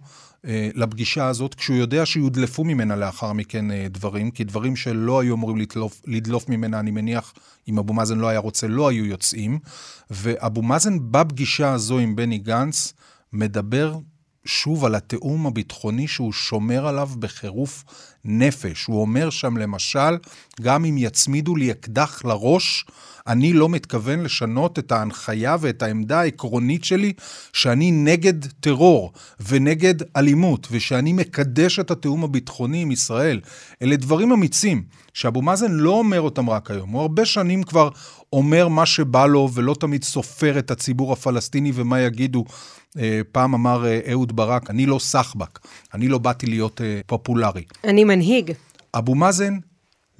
אה, 0.47 0.69
לפגישה 0.75 1.27
הזאת, 1.27 1.53
כשהוא 1.53 1.77
יודע 1.77 2.05
שיודלפו 2.05 2.63
ממנה 2.63 2.95
לאחר 2.95 3.33
מכן 3.33 3.71
אה, 3.71 3.87
דברים, 3.89 4.31
כי 4.31 4.43
דברים 4.43 4.75
שלא 4.75 5.19
היו 5.19 5.35
אמורים 5.35 5.57
לדלוף, 5.57 6.01
לדלוף 6.07 6.49
ממנה, 6.49 6.79
אני 6.79 6.91
מניח, 6.91 7.33
אם 7.67 7.79
אבו 7.79 7.93
מאזן 7.93 8.17
לא 8.17 8.27
היה 8.27 8.39
רוצה, 8.39 8.67
לא 8.67 8.87
היו 8.87 9.05
יוצאים. 9.05 9.59
ואבו 10.09 10.61
מאזן 10.61 10.97
בפגישה 11.11 11.71
הזו 11.71 11.97
עם 11.99 12.15
בני 12.15 12.37
גנץ, 12.37 12.93
מדבר 13.33 13.97
שוב 14.45 14.85
על 14.85 14.95
התיאום 14.95 15.47
הביטחוני 15.47 16.07
שהוא 16.07 16.33
שומר 16.33 16.87
עליו 16.87 17.09
בחירוף 17.19 17.83
נפש. 18.25 18.85
הוא 18.85 19.01
אומר 19.01 19.29
שם 19.29 19.57
למשל, 19.57 20.17
גם 20.61 20.85
אם 20.85 20.97
יצמידו 20.97 21.55
לי 21.55 21.71
אקדח 21.71 22.25
לראש, 22.25 22.85
אני 23.27 23.53
לא 23.53 23.69
מתכוון 23.69 24.19
לשנות 24.19 24.79
את 24.79 24.91
ההנחיה 24.91 25.55
ואת 25.59 25.83
העמדה 25.83 26.19
העקרונית 26.19 26.83
שלי 26.83 27.13
שאני 27.53 27.91
נגד 27.91 28.45
טרור 28.59 29.11
ונגד 29.47 29.95
אלימות, 30.15 30.67
ושאני 30.71 31.13
מקדש 31.13 31.79
את 31.79 31.91
התיאום 31.91 32.23
הביטחוני 32.23 32.81
עם 32.81 32.91
ישראל. 32.91 33.41
אלה 33.81 33.95
דברים 33.95 34.31
אמיצים, 34.31 34.83
שאבו 35.13 35.41
מאזן 35.41 35.71
לא 35.71 35.89
אומר 35.89 36.21
אותם 36.21 36.49
רק 36.49 36.71
היום, 36.71 36.89
הוא 36.89 37.01
הרבה 37.01 37.25
שנים 37.25 37.63
כבר 37.63 37.89
אומר 38.33 38.67
מה 38.67 38.85
שבא 38.85 39.25
לו 39.25 39.49
ולא 39.53 39.75
תמיד 39.79 40.03
סופר 40.03 40.59
את 40.59 40.71
הציבור 40.71 41.13
הפלסטיני 41.13 41.71
ומה 41.75 42.01
יגידו. 42.01 42.45
אה, 42.99 43.21
פעם 43.31 43.53
אמר 43.53 43.85
אה, 43.85 43.99
אהוד 44.11 44.35
ברק, 44.35 44.69
אני 44.69 44.85
לא 44.85 44.99
סחבק, 44.99 45.59
אני 45.93 46.07
לא 46.07 46.17
באתי 46.17 46.45
להיות 46.45 46.81
אה, 46.81 47.01
פופולרי. 47.05 47.63
אני 47.83 48.03
מנהיג. 48.15 48.51
אבו 48.93 49.15
מאזן 49.15 49.57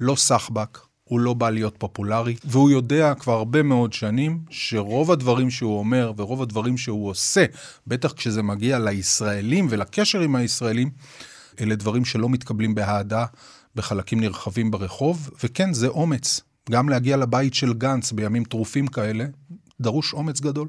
לא 0.00 0.16
סחבק, 0.16 0.78
הוא 1.04 1.20
לא 1.20 1.34
בא 1.34 1.50
להיות 1.50 1.74
פופולרי, 1.78 2.36
והוא 2.44 2.70
יודע 2.70 3.14
כבר 3.14 3.32
הרבה 3.32 3.62
מאוד 3.62 3.92
שנים 3.92 4.40
שרוב 4.50 5.10
הדברים 5.10 5.50
שהוא 5.50 5.78
אומר 5.78 6.12
ורוב 6.16 6.42
הדברים 6.42 6.78
שהוא 6.78 7.10
עושה, 7.10 7.44
בטח 7.86 8.12
כשזה 8.12 8.42
מגיע 8.42 8.78
לישראלים 8.78 9.66
ולקשר 9.70 10.20
עם 10.20 10.36
הישראלים, 10.36 10.90
אלה 11.60 11.74
דברים 11.74 12.04
שלא 12.04 12.28
מתקבלים 12.28 12.74
באהדה 12.74 13.24
בחלקים 13.74 14.20
נרחבים 14.20 14.70
ברחוב, 14.70 15.30
וכן, 15.44 15.72
זה 15.72 15.88
אומץ. 15.88 16.40
גם 16.70 16.88
להגיע 16.88 17.16
לבית 17.16 17.54
של 17.54 17.72
גנץ 17.72 18.12
בימים 18.12 18.44
טרופים 18.44 18.86
כאלה, 18.86 19.24
דרוש 19.80 20.12
אומץ 20.12 20.40
גדול. 20.40 20.68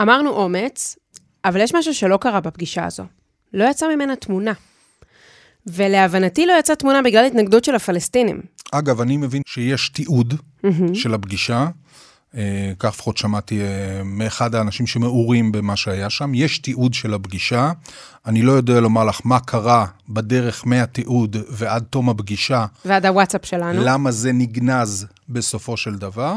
אמרנו 0.00 0.30
אומץ, 0.30 0.96
אבל 1.44 1.60
יש 1.60 1.74
משהו 1.74 1.94
שלא 1.94 2.16
קרה 2.16 2.40
בפגישה 2.40 2.84
הזו. 2.84 3.04
לא 3.54 3.64
יצא 3.70 3.86
ממנה 3.94 4.16
תמונה. 4.16 4.52
ולהבנתי 5.66 6.46
לא 6.46 6.52
יצאה 6.58 6.76
תמונה 6.76 7.02
בגלל 7.02 7.24
התנגדות 7.24 7.64
של 7.64 7.74
הפלסטינים. 7.74 8.40
אגב, 8.72 9.00
אני 9.00 9.16
מבין 9.16 9.42
שיש 9.46 9.88
תיעוד 9.88 10.34
mm-hmm. 10.34 10.94
של 10.94 11.14
הפגישה. 11.14 11.68
אה, 12.36 12.72
כך 12.78 12.88
לפחות 12.88 13.16
שמעתי 13.16 13.60
אה, 13.60 14.02
מאחד 14.04 14.54
האנשים 14.54 14.86
שמעורים 14.86 15.52
במה 15.52 15.76
שהיה 15.76 16.10
שם. 16.10 16.34
יש 16.34 16.58
תיעוד 16.58 16.94
של 16.94 17.14
הפגישה. 17.14 17.72
אני 18.26 18.42
לא 18.42 18.52
יודע 18.52 18.80
לומר 18.80 19.04
לך 19.04 19.20
מה 19.24 19.40
קרה 19.40 19.86
בדרך 20.08 20.66
מהתיעוד 20.66 21.36
ועד 21.50 21.82
תום 21.90 22.08
הפגישה. 22.08 22.66
ועד 22.84 23.06
הוואטסאפ 23.06 23.46
שלנו. 23.46 23.82
למה 23.84 24.10
זה 24.10 24.32
נגנז 24.32 25.06
בסופו 25.28 25.76
של 25.76 25.94
דבר. 25.94 26.34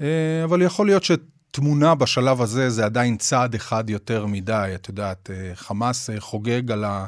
אה, 0.00 0.06
אבל 0.44 0.62
יכול 0.62 0.86
להיות 0.86 1.04
שתמונה 1.04 1.94
בשלב 1.94 2.42
הזה 2.42 2.70
זה 2.70 2.84
עדיין 2.84 3.16
צעד 3.16 3.54
אחד 3.54 3.90
יותר 3.90 4.26
מדי. 4.26 4.72
את 4.74 4.88
יודעת, 4.88 5.30
חמאס 5.54 6.10
חוגג 6.18 6.70
על, 6.70 6.84
ה, 6.84 7.06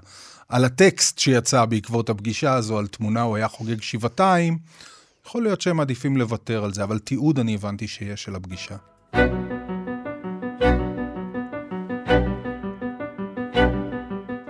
על 0.49 0.65
הטקסט 0.65 1.19
שיצא 1.19 1.65
בעקבות 1.65 2.11
הפגישה 2.11 2.55
הזו, 2.55 2.79
על 2.79 2.87
תמונה, 2.87 3.23
הוא 3.23 3.37
היה 3.37 3.49
חוגג 3.49 3.83
שבעתיים. 3.83 4.59
יכול 5.27 5.43
להיות 5.43 5.61
שהם 5.61 5.77
מעדיפים 5.77 6.17
לוותר 6.17 6.65
על 6.65 6.75
זה, 6.75 6.83
אבל 6.83 6.99
תיעוד 6.99 7.39
אני 7.39 7.55
הבנתי 7.55 7.89
שיש 7.89 8.23
של 8.23 8.35
הפגישה. 8.35 8.77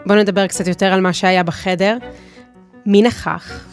בואו 0.07 0.19
נדבר 0.19 0.47
קצת 0.47 0.67
יותר 0.67 0.87
על 0.87 1.00
מה 1.00 1.12
שהיה 1.12 1.43
בחדר. 1.43 1.97
מי 2.87 3.02
נכח? 3.02 3.64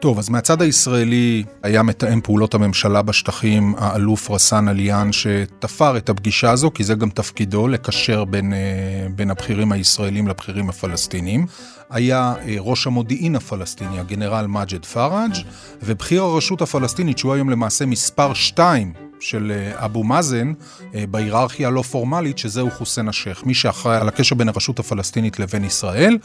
טוב, 0.00 0.18
אז 0.18 0.28
מהצד 0.28 0.62
הישראלי 0.62 1.44
היה 1.62 1.82
מתאם 1.82 2.20
פעולות 2.20 2.54
הממשלה 2.54 3.02
בשטחים, 3.02 3.74
האלוף 3.78 4.30
רסאן 4.30 4.68
עליאן, 4.68 5.12
שתפר 5.12 5.96
את 5.96 6.08
הפגישה 6.08 6.50
הזו, 6.50 6.70
כי 6.74 6.84
זה 6.84 6.94
גם 6.94 7.10
תפקידו, 7.10 7.68
לקשר 7.68 8.24
בין, 8.24 8.52
אה, 8.52 8.58
בין 9.16 9.30
הבכירים 9.30 9.72
הישראלים 9.72 10.28
לבכירים 10.28 10.68
הפלסטינים. 10.68 11.46
היה 11.90 12.34
אה, 12.38 12.56
ראש 12.58 12.86
המודיעין 12.86 13.36
הפלסטיני, 13.36 14.00
הגנרל 14.00 14.46
מג'ד 14.46 14.84
פראג', 14.84 15.34
ובכיר 15.82 16.22
הרשות 16.22 16.62
הפלסטינית, 16.62 17.18
שהוא 17.18 17.34
היום 17.34 17.50
למעשה 17.50 17.86
מספר 17.86 18.34
2 18.34 18.92
של 19.20 19.52
אה, 19.54 19.84
אבו 19.84 20.04
מאזן 20.04 20.52
בהיררכיה 21.10 21.68
הלא 21.68 21.82
פורמלית, 21.82 22.38
שזהו 22.38 22.70
חוסיין 22.70 23.08
א-שייח, 23.08 23.44
מי 23.44 23.54
שאחראי 23.54 23.96
על 23.96 24.08
הקשר 24.08 24.34
בין 24.34 24.48
הרשות 24.48 24.78
הפלסטינית 24.78 25.38
לבין 25.40 25.64
ישראל. 25.64 26.18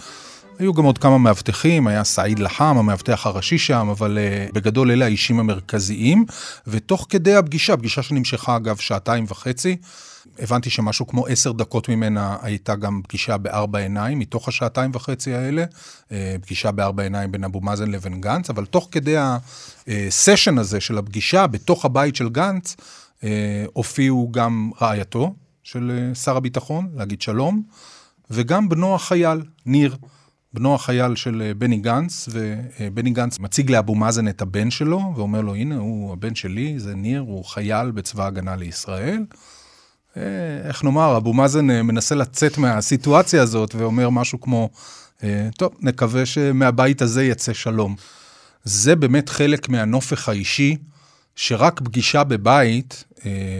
היו 0.60 0.74
גם 0.74 0.84
עוד 0.84 0.98
כמה 0.98 1.18
מאבטחים, 1.18 1.88
היה 1.88 2.04
סעיד 2.04 2.40
לחם, 2.40 2.78
המאבטח 2.78 3.26
הראשי 3.26 3.58
שם, 3.58 3.88
אבל 3.92 4.18
uh, 4.18 4.54
בגדול 4.54 4.92
אלה 4.92 5.06
האישים 5.06 5.40
המרכזיים. 5.40 6.26
ותוך 6.68 7.06
כדי 7.10 7.36
הפגישה, 7.36 7.78
פגישה 7.78 8.04
שנמשכה 8.04 8.56
אגב 8.56 8.78
שעתיים 8.78 9.26
וחצי, 9.28 9.78
הבנתי 10.40 10.70
שמשהו 10.70 11.08
כמו 11.08 11.28
עשר 11.28 11.52
דקות 11.52 11.90
ממנה 11.90 12.38
הייתה 12.42 12.76
גם 12.76 13.02
פגישה 13.04 13.38
בארבע 13.38 13.80
עיניים, 13.80 14.20
מתוך 14.20 14.48
השעתיים 14.48 14.92
וחצי 14.94 15.34
האלה, 15.34 15.66
uh, 16.10 16.14
פגישה 16.42 16.72
בארבע 16.72 17.04
עיניים 17.04 17.32
בין 17.32 17.44
אבו 17.44 17.62
מאזן 17.62 17.92
לבין 17.92 18.22
גנץ, 18.22 18.50
אבל 18.50 18.66
תוך 18.66 18.88
כדי 18.92 19.16
הסשן 19.88 20.58
הזה 20.58 20.82
של 20.82 20.98
הפגישה, 20.98 21.48
בתוך 21.48 21.86
הבית 21.86 22.16
של 22.16 22.30
גנץ, 22.30 22.76
הופיעו 23.74 24.30
גם 24.32 24.72
רעייתו 24.82 25.34
של 25.64 26.12
שר 26.14 26.38
הביטחון, 26.38 26.90
להגיד 26.96 27.22
שלום, 27.22 27.64
וגם 28.32 28.70
בנו 28.70 28.96
החייל, 28.96 29.42
ניר. 29.66 29.96
בנו 30.54 30.76
החייל 30.76 31.16
של 31.16 31.42
אה, 31.46 31.54
בני 31.54 31.78
גנץ, 31.78 32.30
ובני 32.32 33.10
גנץ 33.10 33.40
מציג 33.40 33.72
לאבו 33.72 33.96
מאזן 33.96 34.28
את 34.28 34.42
הבן 34.42 34.72
שלו, 34.72 35.14
ואומר 35.16 35.42
לו, 35.42 35.56
הנה, 35.56 35.76
הוא 35.76 36.14
הבן 36.14 36.36
שלי, 36.36 36.80
זה 36.80 36.96
ניר, 36.96 37.22
הוא 37.22 37.46
חייל 37.46 37.92
בצבא 37.92 38.26
הגנה 38.26 38.56
לישראל. 38.56 39.26
אה, 40.18 40.22
איך 40.68 40.84
נאמר, 40.84 41.18
אבו 41.18 41.34
מאזן 41.34 41.70
אה, 41.70 41.84
מנסה 41.84 42.16
לצאת 42.16 42.58
מהסיטואציה 42.58 43.42
הזאת, 43.42 43.76
ואומר 43.76 44.10
משהו 44.10 44.42
כמו, 44.42 44.70
טוב, 45.58 45.74
נקווה 45.82 46.26
שמהבית 46.26 47.02
הזה 47.02 47.24
יצא 47.24 47.54
שלום. 47.54 47.96
זה 48.64 48.96
באמת 48.96 49.30
חלק 49.30 49.70
מהנופך 49.70 50.30
האישי, 50.30 50.78
שרק 51.36 51.82
פגישה 51.82 52.24
בבית 52.24 53.04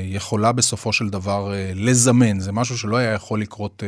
יכולה 0.06 0.52
בסופו 0.52 0.94
של 0.94 1.10
דבר 1.10 1.54
לזמן. 1.76 2.40
זה 2.40 2.52
משהו 2.52 2.78
שלא 2.78 2.98
היה 2.98 3.14
יכול 3.14 3.42
לקרות 3.42 3.84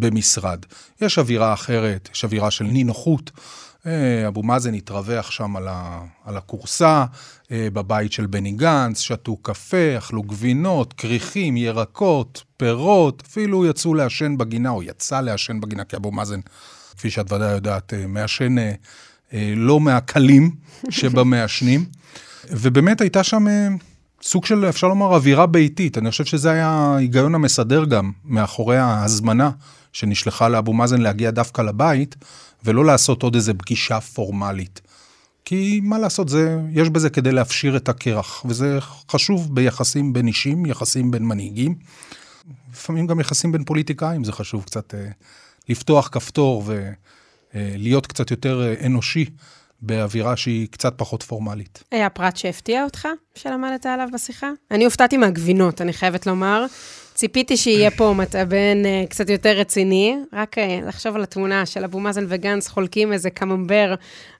במשרד. 0.00 0.64
יש 1.00 1.18
אווירה 1.18 1.52
אחרת, 1.52 2.08
יש 2.14 2.24
אווירה 2.24 2.50
של 2.50 2.64
נינוחות. 2.64 3.30
אה, 3.86 4.28
אבו 4.28 4.42
מאזן 4.42 4.74
התרווח 4.74 5.30
שם 5.30 5.56
על, 5.56 5.68
ה, 5.68 6.00
על 6.24 6.36
הכורסה, 6.36 7.04
אה, 7.52 7.68
בבית 7.72 8.12
של 8.12 8.26
בני 8.26 8.52
גנץ, 8.52 9.00
שתו 9.00 9.36
קפה, 9.36 9.98
אכלו 9.98 10.22
גבינות, 10.22 10.92
כריכים, 10.92 11.56
ירקות, 11.56 12.42
פירות, 12.56 13.22
אפילו 13.26 13.66
יצאו 13.66 13.94
לעשן 13.94 14.38
בגינה, 14.38 14.70
או 14.70 14.82
יצא 14.82 15.20
לעשן 15.20 15.60
בגינה, 15.60 15.84
כי 15.84 15.96
אבו 15.96 16.12
מאזן, 16.12 16.40
כפי 16.96 17.10
שאת 17.10 17.32
ודאי 17.32 17.52
יודעת, 17.52 17.94
אה, 17.94 18.06
מעשן 18.06 18.56
לא 19.56 19.80
מהקלים 19.80 20.50
שבמעשנים. 20.90 21.84
ובאמת 22.50 23.00
הייתה 23.00 23.22
שם 23.22 23.46
סוג 24.22 24.44
של, 24.44 24.68
אפשר 24.68 24.88
לומר, 24.88 25.14
אווירה 25.14 25.46
ביתית. 25.46 25.98
אני 25.98 26.10
חושב 26.10 26.24
שזה 26.24 26.50
היה 26.50 26.68
ההיגיון 26.68 27.34
המסדר 27.34 27.84
גם, 27.84 28.12
מאחורי 28.24 28.76
ההזמנה 28.76 29.50
שנשלחה 29.92 30.48
לאבו 30.48 30.72
מאזן 30.72 31.00
להגיע 31.00 31.30
דווקא 31.30 31.62
לבית, 31.62 32.16
ולא 32.64 32.84
לעשות 32.84 33.22
עוד 33.22 33.34
איזה 33.34 33.54
פגישה 33.54 34.00
פורמלית. 34.00 34.80
כי 35.44 35.80
מה 35.82 35.98
לעשות, 35.98 36.28
זה, 36.28 36.60
יש 36.72 36.88
בזה 36.88 37.10
כדי 37.10 37.32
להפשיר 37.32 37.76
את 37.76 37.88
הקרח, 37.88 38.42
וזה 38.44 38.78
חשוב 39.10 39.54
ביחסים 39.54 40.12
בין 40.12 40.26
אישים, 40.26 40.66
יחסים 40.66 41.10
בין 41.10 41.24
מנהיגים. 41.24 41.74
לפעמים 42.72 43.06
גם 43.06 43.20
יחסים 43.20 43.52
בין 43.52 43.64
פוליטיקאים, 43.64 44.24
זה 44.24 44.32
חשוב 44.32 44.64
קצת 44.64 44.94
אה, 44.94 45.08
לפתוח 45.68 46.08
כפתור 46.12 46.64
ולהיות 47.54 48.04
אה, 48.04 48.08
קצת 48.08 48.30
יותר 48.30 48.62
אה, 48.62 48.86
אנושי 48.86 49.24
באווירה 49.80 50.36
שהיא 50.36 50.68
קצת 50.70 50.94
פחות 50.96 51.22
פורמלית. 51.22 51.84
היה 51.90 52.10
פרט 52.10 52.36
שהפתיע 52.36 52.84
אותך, 52.84 53.08
שלמדת 53.34 53.86
עליו 53.86 54.08
בשיחה? 54.12 54.50
אני 54.70 54.84
הופתעתי 54.84 55.16
מהגבינות, 55.16 55.80
אני 55.80 55.92
חייבת 55.92 56.26
לומר. 56.26 56.66
ציפיתי 57.14 57.56
שיהיה 57.56 57.90
פה 57.90 58.14
מטעבן 58.16 58.82
uh, 58.84 59.10
קצת 59.10 59.30
יותר 59.30 59.58
רציני, 59.58 60.16
רק 60.32 60.58
uh, 60.58 60.60
לחשוב 60.88 61.16
על 61.16 61.22
התמונה 61.22 61.66
של 61.66 61.84
אבו 61.84 62.00
מאזן 62.00 62.24
וגנץ 62.28 62.68
חולקים 62.68 63.12
איזה 63.12 63.30
קממבר, 63.30 63.94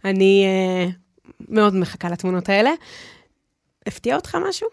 אני 0.04 0.46
uh, 0.88 0.92
מאוד 1.48 1.74
מחכה 1.74 2.08
לתמונות 2.08 2.48
האלה. 2.48 2.70
הפתיע 3.86 4.16
אותך 4.16 4.36
משהו? 4.48 4.68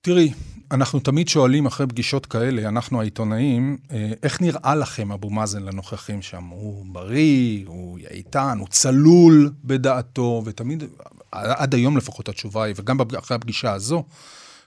תראי, 0.00 0.32
אנחנו 0.70 1.00
תמיד 1.00 1.28
שואלים 1.28 1.66
אחרי 1.66 1.86
פגישות 1.86 2.26
כאלה, 2.26 2.68
אנחנו 2.68 3.00
העיתונאים, 3.00 3.76
איך 4.22 4.40
נראה 4.40 4.74
לכם 4.74 5.12
אבו 5.12 5.30
מאזן 5.30 5.62
לנוכחים 5.62 6.22
שם? 6.22 6.44
הוא 6.44 6.86
בריא, 6.86 7.64
הוא 7.66 7.98
איתן, 8.10 8.56
הוא 8.60 8.68
צלול 8.68 9.52
בדעתו, 9.64 10.42
ותמיד, 10.44 10.84
עד 11.32 11.74
היום 11.74 11.96
לפחות 11.96 12.28
התשובה 12.28 12.64
היא, 12.64 12.74
וגם 12.78 12.96
אחרי 13.18 13.34
הפגישה 13.34 13.72
הזו, 13.72 14.04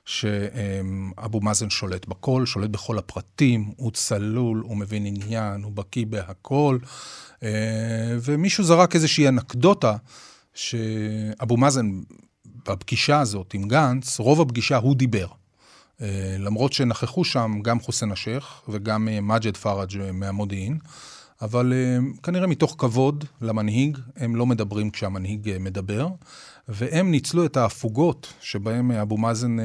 שאבו 0.06 1.42
מאזן 1.42 1.70
שולט 1.70 2.06
בכל, 2.06 2.46
שולט 2.46 2.70
בכל 2.70 2.98
הפרטים, 2.98 3.72
הוא 3.76 3.92
צלול, 3.92 4.64
הוא 4.66 4.78
מבין 4.78 5.06
עניין, 5.06 5.64
הוא 5.64 5.72
בקיא 5.72 6.06
בהכל. 6.06 6.78
אה, 7.44 8.18
ומישהו 8.22 8.64
זרק 8.64 8.96
איזושהי 8.96 9.28
אנקדוטה, 9.28 9.96
שאבו 10.54 11.58
מאזן, 11.58 12.02
בפגישה 12.68 13.20
הזאת 13.20 13.54
עם 13.54 13.68
גנץ, 13.68 14.20
רוב 14.20 14.42
הפגישה 14.42 14.78
הוא 14.78 14.96
דיבר. 14.96 15.28
אה, 16.02 16.36
למרות 16.40 16.74
שנכחו 16.74 17.24
שם 17.24 17.60
גם 17.62 17.80
חוסיין 17.80 18.12
א-שייח 18.12 18.64
וגם 18.70 19.10
אה, 19.10 19.22
מג'ד 19.22 19.58
פראג' 19.58 20.12
מהמודיעין, 20.14 20.78
אבל 21.42 21.74
כנראה 22.24 22.48
מתוך 22.48 22.76
כבוד 22.78 23.26
למנהיג, 23.42 23.98
הם 24.16 24.36
לא 24.36 24.46
מדברים 24.46 24.90
כשהמנהיג 24.90 25.56
מדבר. 25.60 26.08
והם 26.68 27.12
ניצלו 27.12 27.46
את 27.46 27.58
ההפוגות 27.58 28.34
שבהם 28.42 28.92
אבו 28.92 29.18
מאזן, 29.18 29.58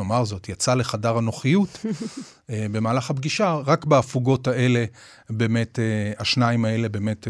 אה, 0.00 0.04
אה, 0.04 0.08
איך 0.08 0.10
נאמר 0.10 0.24
זאת, 0.24 0.48
יצא 0.48 0.74
לחדר 0.74 1.18
הנוחיות 1.18 1.78
אה, 2.50 2.66
במהלך 2.72 3.10
הפגישה, 3.10 3.54
רק 3.66 3.84
בהפוגות 3.84 4.48
האלה, 4.48 4.84
באמת, 5.30 5.78
השניים 6.18 6.64
האלה 6.64 6.88
באמת 6.88 7.28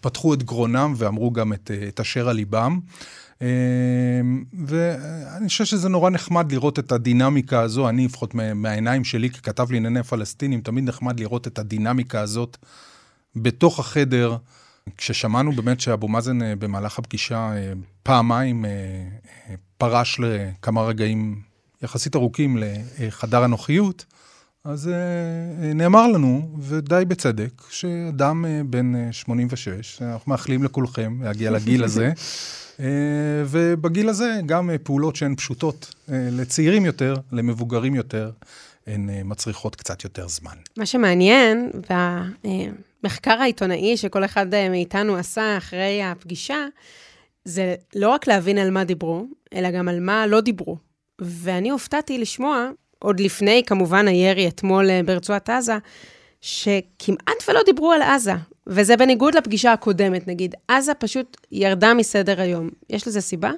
פתחו 0.00 0.34
את 0.34 0.42
גרונם 0.42 0.94
ואמרו 0.96 1.30
גם 1.30 1.52
את, 1.52 1.70
את 1.88 2.00
אשר 2.00 2.28
על 2.28 2.36
ליבם. 2.36 2.80
ואני 4.66 5.48
חושב 5.48 5.64
שזה 5.64 5.88
נורא 5.88 6.10
נחמד 6.10 6.52
לראות 6.52 6.78
את 6.78 6.92
הדינמיקה 6.92 7.60
הזו, 7.60 7.88
אני 7.88 8.04
לפחות 8.04 8.34
מהעיניים 8.34 9.04
שלי 9.04 9.30
ככתב 9.30 9.72
לענייני 9.72 10.02
פלסטינים, 10.02 10.60
תמיד 10.60 10.84
נחמד 10.84 11.20
לראות 11.20 11.46
את 11.46 11.58
הדינמיקה 11.58 12.20
הזאת 12.20 12.56
בתוך 13.36 13.78
החדר. 13.78 14.36
כששמענו 14.96 15.52
באמת 15.52 15.80
שאבו 15.80 16.08
מאזן 16.08 16.42
אה, 16.42 16.56
במהלך 16.56 16.98
הפגישה 16.98 17.56
אה, 17.56 17.72
פעמיים 18.02 18.64
אה, 18.64 18.70
פרש 19.78 20.20
לכמה 20.20 20.82
רגעים 20.82 21.42
יחסית 21.82 22.16
ארוכים 22.16 22.56
לחדר 22.98 23.42
הנוחיות, 23.42 24.04
אז 24.64 24.90
נאמר 25.74 26.08
לנו, 26.08 26.48
ודי 26.58 27.02
בצדק, 27.08 27.62
שאדם 27.70 28.44
בן 28.66 29.12
86, 29.12 30.02
אנחנו 30.02 30.30
מאחלים 30.30 30.62
לכולכם 30.62 31.22
להגיע 31.22 31.50
לגיל 31.50 31.84
הזה, 31.84 32.12
ובגיל 33.50 34.08
הזה 34.08 34.40
גם 34.46 34.70
פעולות 34.82 35.16
שהן 35.16 35.36
פשוטות 35.36 35.94
לצעירים 36.08 36.84
יותר, 36.84 37.14
למבוגרים 37.32 37.94
יותר, 37.94 38.30
הן 38.86 39.10
מצריכות 39.24 39.76
קצת 39.76 40.04
יותר 40.04 40.28
זמן. 40.28 40.56
מה 40.76 40.86
שמעניין, 40.86 41.70
וה... 41.90 42.24
המחקר 43.06 43.30
העיתונאי 43.40 43.96
שכל 43.96 44.24
אחד 44.24 44.54
אה, 44.54 44.68
מאיתנו 44.68 45.16
עשה 45.16 45.56
אחרי 45.58 46.02
הפגישה, 46.02 46.66
זה 47.44 47.74
לא 47.94 48.08
רק 48.08 48.26
להבין 48.26 48.58
על 48.58 48.70
מה 48.70 48.84
דיברו, 48.84 49.26
אלא 49.54 49.70
גם 49.70 49.88
על 49.88 50.00
מה 50.00 50.26
לא 50.26 50.40
דיברו 50.40 50.78
ואני 51.20 51.70
הופתעתי 51.70 52.18
לשמוע, 52.18 52.68
עוד 52.98 53.20
לפני 53.20 53.62
כמובן 53.66 54.08
הירי 54.08 54.48
אתמול 54.48 54.90
אה, 54.90 55.00
ברצועת 55.06 55.50
עזה, 55.50 55.78
שכמעט 56.40 57.48
ולא 57.48 57.60
דיברו 57.66 57.92
על 57.92 58.02
עזה, 58.02 58.34
וזה 58.66 58.96
בניגוד 58.96 59.34
לפגישה 59.34 59.72
הקודמת, 59.72 60.28
נגיד. 60.28 60.54
עזה 60.68 60.94
פשוט 60.94 61.36
ירדה 61.52 61.94
מסדר 61.94 62.40
היום. 62.40 62.70
יש 62.90 63.08
לזה 63.08 63.20
סיבה? 63.20 63.50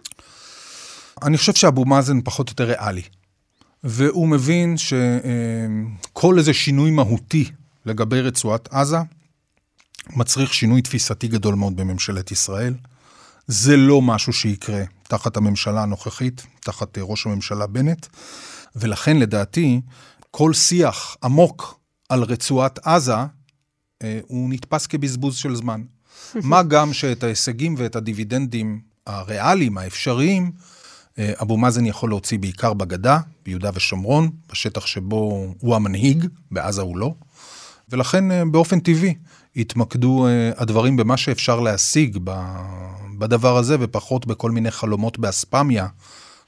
אני 1.23 1.37
חושב 1.37 1.55
שאבו 1.55 1.85
מאזן 1.85 2.21
פחות 2.21 2.49
או 2.49 2.53
יותר 2.53 2.65
ריאלי. 2.65 3.03
והוא 3.85 4.29
מבין 4.29 4.77
שכל 4.77 6.39
איזה 6.39 6.55
שינוי 6.55 6.91
מהותי 6.91 7.51
לגבי 7.87 8.21
רצועת 8.21 8.69
עזה 8.73 8.97
מצריך 10.11 10.55
שינוי 10.55 10.83
תפיסתי 10.83 11.29
גדול 11.29 11.55
מאוד 11.55 11.77
בממשלת 11.77 12.31
ישראל. 12.33 12.75
זה 13.47 13.77
לא 13.77 14.03
משהו 14.03 14.33
שיקרה 14.33 14.83
תחת 15.09 15.37
הממשלה 15.37 15.83
הנוכחית, 15.83 16.47
תחת 16.61 16.99
ראש 17.01 17.27
הממשלה 17.27 17.67
בנט, 17.67 18.07
ולכן 18.77 19.17
לדעתי 19.17 19.81
כל 20.31 20.53
שיח 20.53 21.17
עמוק 21.23 21.81
על 22.09 22.23
רצועת 22.23 22.79
עזה 22.87 23.17
אה, 24.03 24.21
הוא 24.27 24.51
נתפס 24.51 24.87
כבזבוז 24.87 25.37
של 25.37 25.57
זמן. 25.57 25.83
מה 26.35 26.63
גם 26.63 26.93
שאת 26.93 27.25
ההישגים 27.25 27.75
ואת 27.79 27.97
הדיבידנדים 27.97 28.81
הריאליים, 29.07 29.79
האפשריים, 29.79 30.53
אה, 31.19 31.33
אבו 31.43 31.57
מאזן 31.57 31.87
יכול 31.87 32.11
להוציא 32.11 32.39
בעיקר 32.39 32.75
בגדה, 32.75 33.21
ביהודה 33.45 33.71
ושומרון, 33.75 34.31
בשטח 34.53 34.87
שבו 34.87 35.53
הוא 35.61 35.77
המנהיג, 35.77 36.27
בעזה 36.51 36.83
הוא 36.83 36.97
לא. 36.97 37.15
ולכן 37.91 38.31
אה, 38.31 38.43
באופן 38.45 38.81
טבעי 38.81 39.15
יתמקדו 39.57 40.27
הדברים 40.57 40.97
במה 40.97 41.17
שאפשר 41.17 41.61
להשיג 41.61 42.19
בדבר 43.19 43.57
הזה, 43.57 43.77
ופחות 43.81 44.27
בכל 44.27 44.51
מיני 44.51 44.71
חלומות 44.71 45.19
באספמיה, 45.19 45.87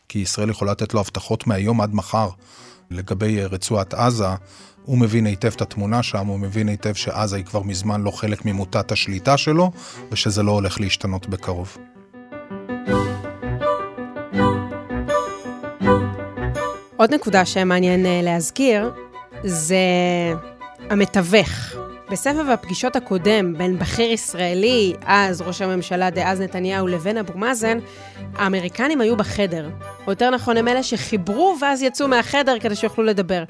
כי 0.08 0.18
ישראל 0.18 0.50
יכולה 0.50 0.72
לתת 0.72 0.94
לו 0.94 1.00
הבטחות 1.00 1.46
מהיום 1.46 1.80
עד 1.80 1.94
מחר 1.94 2.28
לגבי 2.90 3.44
רצועת 3.44 3.94
עזה. 3.94 4.26
הוא 4.84 4.98
מבין 4.98 5.26
היטב 5.26 5.52
את 5.56 5.62
התמונה 5.62 6.02
שם, 6.02 6.26
הוא 6.26 6.38
מבין 6.38 6.68
היטב 6.68 6.94
שעזה 6.94 7.36
היא 7.36 7.44
כבר 7.44 7.62
מזמן 7.62 8.02
לא 8.02 8.10
חלק 8.10 8.44
ממוטת 8.44 8.92
השליטה 8.92 9.36
שלו, 9.36 9.72
ושזה 10.12 10.42
לא 10.42 10.50
הולך 10.50 10.80
להשתנות 10.80 11.28
בקרוב. 11.28 11.76
עוד 16.96 17.14
נקודה 17.14 17.44
שמעניין 17.44 18.06
אה, 18.06 18.20
להזכיר, 18.22 18.90
זה 19.44 19.76
המתווך. 20.88 21.76
בסבב 22.10 22.48
הפגישות 22.50 22.96
הקודם 22.96 23.54
בין 23.58 23.78
בכיר 23.78 24.10
ישראלי, 24.10 24.94
אז 25.06 25.40
ראש 25.40 25.62
הממשלה 25.62 26.10
דאז 26.10 26.40
נתניהו, 26.40 26.86
לבין 26.86 27.16
אבו 27.16 27.38
מאזן, 27.38 27.78
האמריקנים 28.34 29.00
היו 29.00 29.16
בחדר. 29.16 29.70
או 30.06 30.12
יותר 30.12 30.30
נכון, 30.30 30.56
הם 30.56 30.68
אלה 30.68 30.82
שחיברו 30.82 31.56
ואז 31.60 31.82
יצאו 31.82 32.08
מהחדר 32.08 32.58
כדי 32.58 32.76
שיוכלו 32.76 33.04
לדבר. 33.04 33.44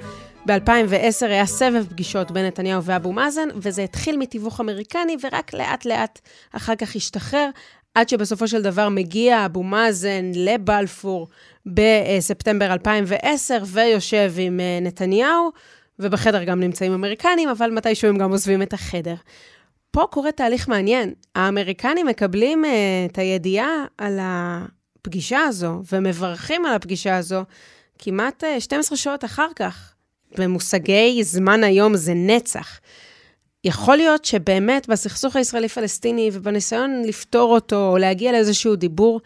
ב-2010 0.47 1.27
היה 1.27 1.47
סבב 1.47 1.85
פגישות 1.89 2.31
בין 2.31 2.47
נתניהו 2.47 2.85
ואבו 2.85 3.13
מאזן, 3.13 3.49
וזה 3.57 3.83
התחיל 3.83 4.17
מתיווך 4.17 4.61
אמריקני, 4.61 5.17
ורק 5.23 5.55
לאט-לאט 5.55 6.21
אחר 6.53 6.75
כך 6.75 6.97
השתחרר, 6.97 7.49
עד 7.95 8.09
שבסופו 8.09 8.49
של 8.49 8.63
דבר 8.63 8.89
מגיע 8.89 9.47
אבו 9.47 9.63
מאזן 9.63 10.31
לבלפור 10.35 11.29
בספטמבר 11.67 12.73
2010, 12.73 13.59
ויושב 13.67 14.33
עם 14.37 14.61
אה, 14.61 14.79
נתניהו, 14.83 15.51
ובחדר 16.01 16.45
גם 16.45 16.61
נמצאים 16.61 16.93
אמריקנים, 16.93 17.49
אבל 17.49 17.71
מתישהו 17.71 18.09
הם 18.09 18.19
גם 18.19 18.31
עוזבים 18.31 18.63
את 18.63 18.73
החדר. 18.73 19.15
פה 19.91 20.07
קורה 20.11 20.33
תהליך 20.33 20.69
מעניין. 20.69 21.15
האמריקנים 21.35 22.07
מקבלים 22.07 22.65
uh, 22.65 22.69
את 23.11 23.19
הידיעה 23.19 23.85
על 23.99 24.19
הפגישה 24.23 25.41
הזו, 25.41 25.83
ומברכים 25.93 26.67
על 26.67 26.75
הפגישה 26.75 27.17
הזו 27.17 27.45
כמעט 27.99 28.45
uh, 28.45 28.47
אה, 28.47 28.61
12 28.61 28.99
שעות 28.99 29.25
אחר 29.25 29.49
כך. 29.57 29.95
במושגי 30.39 31.25
זמן 31.25 31.65
היום 31.65 31.97
זה 31.97 32.13
נצח. 32.15 32.81
יכול 33.65 33.97
להיות 33.97 34.25
שבאמת 34.25 34.89
בסכסוך 34.89 35.37
הישראלי-פלסטיני 35.37 36.31
ובניסיון 36.33 37.03
לפתור 37.07 37.55
אותו 37.55 37.89
או 37.89 37.99
להגיע 37.99 38.33
לאיזשהו 38.33 38.77
דיבור, 38.77 39.21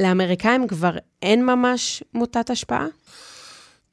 לאמריקאים 0.00 0.66
כבר 0.68 0.96
אין 1.22 1.46
ממש 1.46 2.02
מוטת 2.14 2.50
השפעה? 2.50 2.86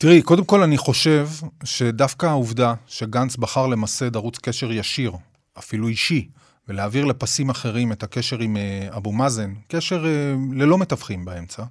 תראי, 0.02 0.22
קודם 0.22 0.46
כל 0.46 0.64
אני 0.64 0.78
חושב 0.78 1.28
שדווקא 1.64 2.26
העובדה 2.26 2.74
שגנץ 2.88 3.36
בחר 3.36 3.68
למסד 3.68 4.16
ערוץ 4.16 4.38
קשר 4.38 4.72
ישיר, 4.72 5.12
אפילו 5.58 5.88
אישי, 5.88 6.30
ולהעביר 6.68 7.06
לפסים 7.06 7.50
אחרים 7.50 7.92
את 7.92 8.04
הקשר 8.04 8.40
עם 8.40 8.58
אה, 8.58 8.88
אבו 8.98 9.12
מאזן, 9.12 9.54
קשר 9.68 10.06
אה, 10.06 10.36
ללא 10.54 10.78
מתווכים 10.78 11.26
באמצע, 11.26 11.64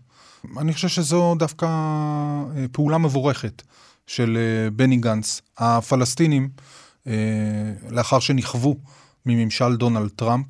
אני 0.58 0.74
חושב 0.74 0.88
שזו 0.88 1.34
דווקא 1.38 1.66
אה, 1.66 2.66
פעולה 2.72 2.98
מבורכת. 2.98 3.62
של 4.06 4.38
בני 4.72 4.96
גנץ. 4.96 5.42
הפלסטינים, 5.58 6.48
לאחר 7.90 8.20
שנכוו 8.20 8.76
מממשל 9.26 9.76
דונלד 9.76 10.10
טראמפ, 10.16 10.46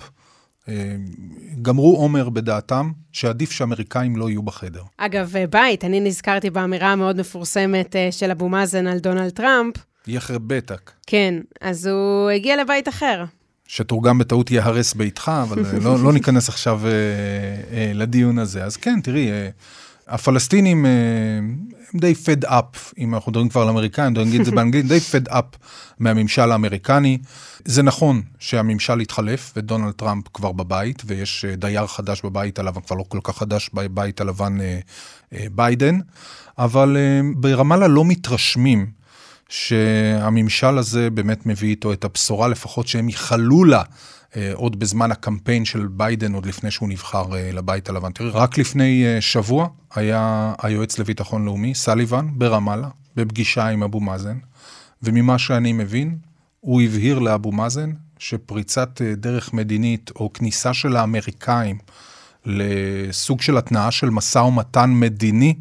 גמרו 1.62 2.02
אומר 2.02 2.28
בדעתם 2.28 2.90
שעדיף 3.12 3.50
שאמריקאים 3.50 4.16
לא 4.16 4.31
יהיו 4.31 4.42
בחדר. 4.42 4.83
אגב, 4.96 5.35
בית, 5.50 5.85
אני 5.85 6.00
נזכרתי 6.00 6.50
באמירה 6.50 6.92
המאוד 6.92 7.20
מפורסמת 7.20 7.96
של 8.11 8.31
אבו 8.31 8.48
מאזן 8.48 8.87
על 8.87 8.98
דונלד 8.98 9.31
טראמפ. 9.31 9.74
יח'רב 10.07 10.38
ביתכ. 10.38 10.90
כן, 11.07 11.35
אז 11.61 11.87
הוא 11.87 12.31
הגיע 12.31 12.57
לבית 12.57 12.88
אחר. 12.88 13.24
שתורגם 13.66 14.18
בטעות 14.18 14.50
ייהרס 14.50 14.94
ביתך, 14.94 15.33
אבל 15.42 15.62
לא, 15.83 15.98
לא 16.02 16.12
ניכנס 16.12 16.48
עכשיו 16.48 16.81
אה, 16.87 16.90
אה, 17.72 17.92
לדיון 17.94 18.38
הזה. 18.38 18.64
אז 18.64 18.76
כן, 18.76 19.00
תראי, 19.00 19.31
אה, 19.31 19.48
הפלסטינים 20.09 20.87
אה, 20.87 20.90
הם 21.94 22.01
די 22.01 22.14
fed 22.24 22.44
up, 22.44 22.92
אם 22.98 23.14
אנחנו 23.14 23.33
מדברים 23.33 23.48
כבר 23.48 23.62
על 23.62 23.68
אמריקאים, 23.68 24.16
אני 24.16 24.29
אגיד 24.29 24.40
את 24.40 24.46
זה 24.46 24.53
באנגלית, 24.53 24.87
די 24.87 24.98
fed 24.98 25.31
up 25.31 25.57
מהממשל 25.98 26.53
האמריקני. 26.53 27.18
זה 27.64 27.83
נכון 27.83 28.22
שהממשל 28.38 29.01
התחלף 29.01 29.53
ודונלד 29.57 29.92
טראמפ 29.92 30.24
כבר 30.35 30.53
בבית, 30.53 31.03
ויש 31.07 31.44
אה, 31.44 31.57
דייר 31.57 31.87
חדש 31.87 32.22
בבית 32.24 32.59
הלבן, 32.59 32.81
כבר 32.81 32.96
לא 32.96 33.05
כל 33.09 33.18
כך 33.22 33.38
חדש 33.38 33.70
בבית 33.74 34.20
הלבן 34.20 34.59
אה, 34.61 35.46
ביידן, 35.53 35.98
אבל 36.59 36.96
ברמאללה 37.37 37.88
לא 37.88 38.05
מתרשמים 38.05 38.87
שהממשל 39.48 40.79
הזה 40.79 41.11
באמת 41.11 41.46
מביא 41.46 41.68
איתו 41.68 41.92
את 41.92 42.05
הבשורה, 42.05 42.48
לפחות 42.48 42.88
שהם 42.88 43.09
ייחלו 43.09 43.64
לה. 43.64 43.83
אה, 44.36 44.50
עוד 44.54 44.78
בזמן 44.78 45.10
הקמפיין 45.12 45.64
של 45.64 45.86
ביידן, 45.86 46.34
עוד 46.34 46.46
לפני 46.46 46.70
שהוא 46.70 46.88
נבחר 46.88 47.36
אה, 47.36 47.50
לבית 47.52 47.88
הלבן. 47.88 48.12
תראי, 48.12 48.30
רק 48.30 48.58
לפני 48.58 49.04
אה, 49.06 49.20
שבוע 49.20 49.68
היה 49.94 50.52
היועץ 50.62 50.98
לביטחון 50.98 51.44
לאומי, 51.44 51.74
סליבן, 51.74 52.28
ברמאללה, 52.32 52.88
בפגישה 53.16 53.66
עם 53.66 53.82
אבו 53.82 54.00
מאזן, 54.00 54.38
וממה 55.02 55.38
שאני 55.38 55.72
מבין, 55.72 56.18
הוא 56.60 56.82
הבהיר 56.82 57.18
לאבו 57.18 57.52
מאזן 57.52 57.92
שפריצת 58.18 59.02
דרך 59.02 59.52
מדינית 59.52 60.10
או 60.16 60.32
כניסה 60.32 60.74
של 60.74 60.96
האמריקאים 60.96 61.78
לסוג 62.46 63.40
של 63.40 63.56
התנעה 63.56 63.90
של 63.90 64.10
משא 64.10 64.38
ומתן 64.38 64.90
מדיני, 64.90 65.54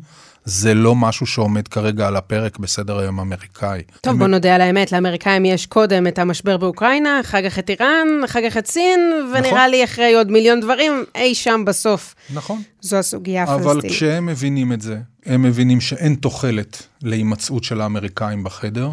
זה 0.50 0.74
לא 0.74 0.96
משהו 0.96 1.26
שעומד 1.26 1.68
כרגע 1.68 2.08
על 2.08 2.16
הפרק 2.16 2.60
בסדר 2.60 3.00
היום 3.00 3.20
האמריקאי. 3.20 3.82
טוב, 4.02 4.14
הם... 4.14 4.20
בוא 4.20 4.28
נודה 4.28 4.56
על 4.56 4.62
האמת, 4.62 4.92
לאמריקאים 4.92 5.46
יש 5.46 5.66
קודם 5.66 6.08
את 6.08 6.20
המשבר 6.20 6.58
באוקראינה, 6.58 7.20
אחר 7.20 7.50
כך 7.50 7.60
את 7.60 7.70
איראן, 7.70 8.08
אחר 8.26 8.40
כך 8.50 8.58
את 8.58 8.68
סין, 8.68 9.00
ונראה 9.34 9.52
נכון. 9.52 9.70
לי 9.70 9.84
אחרי 9.84 10.14
עוד 10.14 10.32
מיליון 10.32 10.60
דברים, 10.60 11.04
אי 11.16 11.36
שם 11.36 11.64
בסוף. 11.66 12.16
נכון. 12.34 12.62
זו 12.82 12.98
הסוגיה 12.98 13.44
הפלסטינית. 13.44 13.86
אבל 13.86 13.90
כשהם 13.90 14.26
מבינים 14.26 14.74
את 14.74 14.82
זה, 14.82 14.98
הם 15.26 15.42
מבינים 15.42 15.82
שאין 15.82 16.16
תוחלת 16.16 16.84
להימצאות 17.02 17.64
של 17.64 17.82
האמריקאים 17.82 18.44
בחדר, 18.44 18.90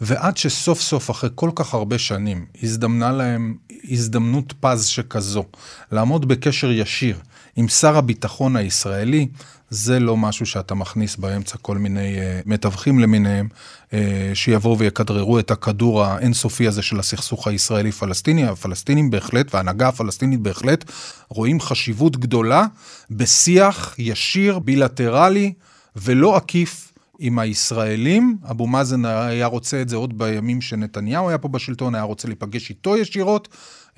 ועד 0.00 0.36
שסוף 0.36 0.80
סוף, 0.80 1.10
אחרי 1.10 1.30
כל 1.34 1.50
כך 1.54 1.74
הרבה 1.74 1.98
שנים, 1.98 2.46
הזדמנה 2.62 3.12
להם 3.12 3.54
הזדמנות 3.90 4.54
פז 4.60 4.86
שכזו, 4.86 5.44
לעמוד 5.92 6.28
בקשר 6.28 6.70
ישיר 6.70 7.16
עם 7.56 7.68
שר 7.68 7.96
הביטחון 7.96 8.56
הישראלי, 8.56 9.28
זה 9.70 10.00
לא 10.00 10.16
משהו 10.16 10.46
שאתה 10.46 10.74
מכניס 10.74 11.16
באמצע 11.16 11.56
כל 11.62 11.78
מיני 11.78 12.16
uh, 12.16 12.20
מתווכים 12.46 12.98
למיניהם, 12.98 13.48
uh, 13.90 13.94
שיבואו 14.34 14.78
ויכדררו 14.78 15.38
את 15.38 15.50
הכדור 15.50 16.04
האינסופי 16.04 16.68
הזה 16.68 16.82
של 16.82 16.98
הסכסוך 16.98 17.46
הישראלי-פלסטיני. 17.46 18.46
הפלסטינים 18.46 19.10
בהחלט, 19.10 19.54
וההנהגה 19.54 19.88
הפלסטינית 19.88 20.40
בהחלט, 20.40 20.84
רואים 21.28 21.60
חשיבות 21.60 22.16
גדולה 22.16 22.66
בשיח 23.10 23.94
ישיר, 23.98 24.58
בילטרלי 24.58 25.52
ולא 25.96 26.36
עקיף. 26.36 26.84
עם 27.20 27.38
הישראלים, 27.38 28.36
אבו 28.50 28.66
מאזן 28.66 29.04
היה 29.04 29.46
רוצה 29.46 29.82
את 29.82 29.88
זה 29.88 29.96
עוד 29.96 30.18
בימים 30.18 30.60
שנתניהו 30.60 31.28
היה 31.28 31.38
פה 31.38 31.48
בשלטון, 31.48 31.94
היה 31.94 32.04
רוצה 32.04 32.28
להיפגש 32.28 32.70
איתו 32.70 32.96
ישירות, 32.96 33.48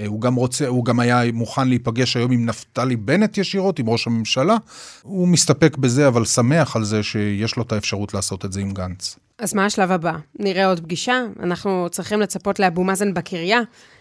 הוא 0.06 0.20
גם 0.20 0.34
רוצה, 0.34 0.66
הוא 0.66 0.84
גם 0.84 1.00
היה 1.00 1.32
מוכן 1.32 1.68
להיפגש 1.68 2.16
היום 2.16 2.32
עם 2.32 2.46
נפתלי 2.46 2.96
בנט 2.96 3.38
ישירות, 3.38 3.78
עם 3.78 3.88
ראש 3.88 4.06
הממשלה. 4.06 4.56
הוא 5.02 5.28
מסתפק 5.28 5.76
בזה, 5.76 6.08
אבל 6.08 6.24
שמח 6.24 6.76
על 6.76 6.84
זה 6.84 7.02
שיש 7.02 7.56
לו 7.56 7.62
את 7.62 7.72
האפשרות 7.72 8.14
לעשות 8.14 8.44
את 8.44 8.52
זה 8.52 8.60
עם 8.60 8.70
גנץ. 8.70 9.18
אז 9.38 9.54
מה 9.54 9.64
השלב 9.64 9.90
הבא? 9.90 10.12
נראה 10.38 10.66
עוד 10.66 10.80
פגישה? 10.80 11.22
אנחנו 11.42 11.88
צריכים 11.90 12.20
לצפות 12.20 12.58
לאבו 12.58 12.84
מאזן 12.84 13.14
בקריה? 13.14 13.60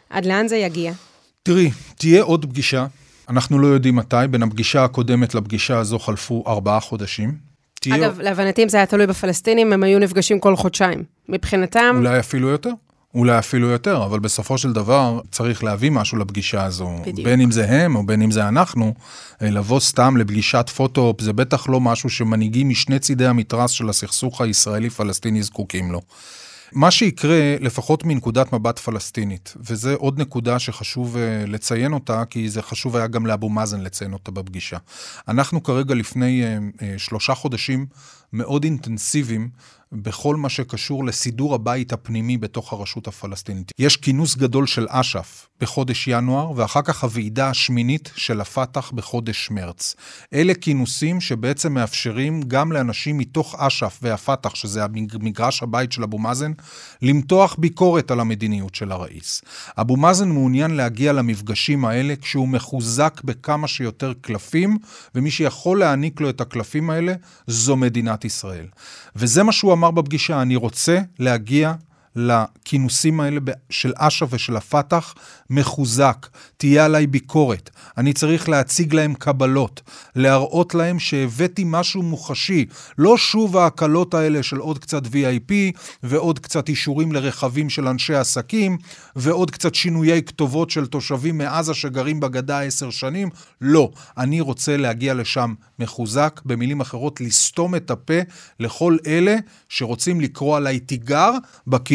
עד 0.10 0.26
לאן 0.26 0.48
זה 0.48 0.56
יגיע? 0.56 0.94
תראי, 1.44 1.72
תהיה 1.98 2.24
עוד 2.24 2.46
פגישה. 2.46 2.86
אנחנו 3.30 3.60
לא 3.60 3.68
יודעים 3.68 3.96
מתי, 3.96 4.16
בין 4.30 4.44
הפגישה 4.44 4.84
הקודמת 4.84 5.36
לפגישה 5.36 5.78
הזו 5.78 6.00
חלפו 6.00 6.44
ארבעה 6.48 6.80
חודשים. 6.80 7.38
תהיה... 7.82 7.96
אגב, 7.96 8.20
להבנתי, 8.22 8.64
אם 8.64 8.70
זה 8.70 8.78
היה 8.78 8.86
תלוי 8.86 9.08
בפלסטינים, 9.08 9.74
הם 9.74 9.84
היו 9.84 10.00
נפגשים 10.00 10.40
כל 10.40 10.56
חודשיים. 10.56 11.04
מבחינתם... 11.30 11.96
אולי 11.98 12.20
אפילו 12.20 12.48
יותר. 12.50 12.72
אולי 13.16 13.40
אפילו 13.40 13.68
יותר, 13.68 14.06
אבל 14.06 14.20
בסופו 14.20 14.58
של 14.58 14.74
דבר 14.74 15.20
צריך 15.32 15.64
להביא 15.64 15.92
משהו 15.92 16.18
לפגישה 16.18 16.66
הזו. 16.66 16.90
בדיוק. 17.02 17.28
בין 17.28 17.42
אם 17.42 17.52
זה 17.52 17.70
הם 17.70 17.96
או 17.96 18.06
בין 18.06 18.22
אם 18.22 18.32
זה 18.32 18.48
אנחנו, 18.48 18.94
אה, 19.42 19.50
לבוא 19.50 19.80
סתם 19.80 20.18
לפגישת 20.18 20.70
פוטו-אופ 20.76 21.22
זה 21.22 21.34
בטח 21.34 21.70
לא 21.70 21.80
משהו 21.80 22.10
שמנהיגים 22.10 22.70
משני 22.70 23.00
צידי 23.00 23.26
המתרס 23.26 23.72
של 23.72 23.90
הסכסוך 23.90 24.42
הישראלי-פלסטיני 24.42 25.44
זקוקים 25.44 25.92
לו. 25.92 26.02
מה 26.72 26.92
שיקרה, 26.92 27.56
לפחות 27.60 28.04
מנקודת 28.04 28.54
מבט 28.54 28.80
פלסטינית, 28.80 29.54
וזה 29.60 29.94
עוד 29.94 30.20
נקודה 30.20 30.60
שחשוב 30.60 31.16
uh, 31.16 31.50
לציין 31.50 31.94
אותה, 31.94 32.24
כי 32.30 32.50
זה 32.50 32.62
חשוב 32.62 32.96
היה 32.96 33.08
גם 33.08 33.26
לאבו 33.26 33.50
מאזן 33.50 33.82
לציין 33.82 34.14
אותה 34.14 34.32
בפגישה. 34.32 34.78
אנחנו 35.28 35.64
כרגע 35.64 35.96
לפני 35.96 36.44
uh, 36.44 36.80
uh, 36.80 36.84
שלושה 36.98 37.36
חודשים 37.36 37.86
מאוד 38.34 38.64
אינטנסיביים 38.64 39.50
בכל 39.92 40.36
מה 40.36 40.50
שקשור 40.50 41.06
לסידור 41.06 41.56
הבית 41.56 41.94
הפנימי 41.94 42.38
בתוך 42.38 42.74
הרשות 42.74 43.08
הפלסטינית. 43.08 43.72
יש 43.80 43.98
כינוס 43.98 44.36
גדול 44.36 44.68
של 44.68 44.88
אש"ף 44.90 45.48
בחודש 45.62 46.08
ינואר, 46.08 46.52
ואחר 46.56 46.82
כך 46.82 47.04
הוועידה 47.04 47.50
השמינית 47.50 48.12
של 48.16 48.42
הפת"ח 48.42 48.92
בחודש 48.92 49.52
מרץ. 49.52 49.96
אלה 50.34 50.54
כינוסים 50.54 51.22
שבעצם 51.22 51.74
מאפשרים 51.74 52.42
גם 52.48 52.72
לאנשים 52.72 53.18
מתוך 53.18 53.56
אש"ף 53.58 54.00
והפת"ח, 54.02 54.56
שזה 54.56 54.82
מגרש 55.20 55.64
הבית 55.64 55.92
של 55.92 56.04
אבו 56.04 56.18
מאזן, 56.18 56.52
למתוח 57.02 57.56
ביקורת 57.60 58.12
על 58.12 58.20
המדיניות 58.20 58.76
של 58.76 58.92
הראיס. 58.92 59.42
אבו 59.78 59.98
מאזן 59.98 60.30
מעוניין 60.30 60.72
להגיע 60.72 61.14
למפגשים 61.14 61.86
האלה 61.86 62.16
כשהוא 62.16 62.48
מחוזק 62.48 63.22
בכמה 63.24 63.68
שיותר 63.68 64.14
קלפים, 64.22 64.78
ומי 65.16 65.32
שיכול 65.32 65.80
להעניק 65.80 66.22
לו 66.22 66.30
את 66.30 66.42
הקלפים 66.42 66.90
האלה 66.90 67.14
זו 67.48 67.76
מדינת 67.76 68.26
ישראל. 68.26 68.66
וזה 69.16 69.44
מה 69.44 69.52
שהוא 69.52 69.74
אמר 69.80 69.92
בפגישה, 69.92 70.42
אני 70.42 70.56
רוצה 70.56 71.00
להגיע 71.20 71.74
לכינוסים 72.16 73.20
האלה 73.20 73.40
של 73.70 73.94
אש"ף 73.96 74.28
ושל 74.30 74.58
הפת"ח 74.58 75.16
מחוזק, 75.50 76.28
תהיה 76.58 76.86
עליי 76.86 77.08
ביקורת. 77.08 77.70
אני 77.98 78.14
צריך 78.14 78.50
להציג 78.50 78.94
להם 78.94 79.14
קבלות, 79.14 79.82
להראות 80.16 80.76
להם 80.76 81.00
שהבאתי 81.00 81.64
משהו 81.66 82.04
מוחשי, 82.04 82.66
לא 82.98 83.18
שוב 83.18 83.58
ההקלות 83.58 84.14
האלה 84.14 84.44
של 84.44 84.58
עוד 84.58 84.80
קצת 84.80 85.06
VIP 85.06 85.52
ועוד 86.04 86.40
קצת 86.40 86.70
אישורים 86.70 87.12
לרכבים 87.12 87.70
של 87.70 87.88
אנשי 87.88 88.16
עסקים 88.16 88.78
ועוד 89.16 89.52
קצת 89.52 89.76
שינויי 89.76 90.24
כתובות 90.24 90.70
של 90.70 90.86
תושבים 90.86 91.38
מעזה 91.38 91.74
שגרים 91.74 92.20
בגדה 92.20 92.62
עשר 92.62 92.90
שנים. 92.90 93.30
לא, 93.62 93.92
אני 94.18 94.42
רוצה 94.42 94.78
להגיע 94.78 95.14
לשם 95.14 95.54
מחוזק, 95.80 96.42
במילים 96.46 96.82
אחרות, 96.82 97.22
לסתום 97.22 97.76
את 97.76 97.92
הפה 97.92 98.20
לכל 98.60 98.98
אלה 99.08 99.36
שרוצים 99.70 100.22
לקרוא 100.22 100.58
עליי 100.58 100.80
תיגר 100.80 101.32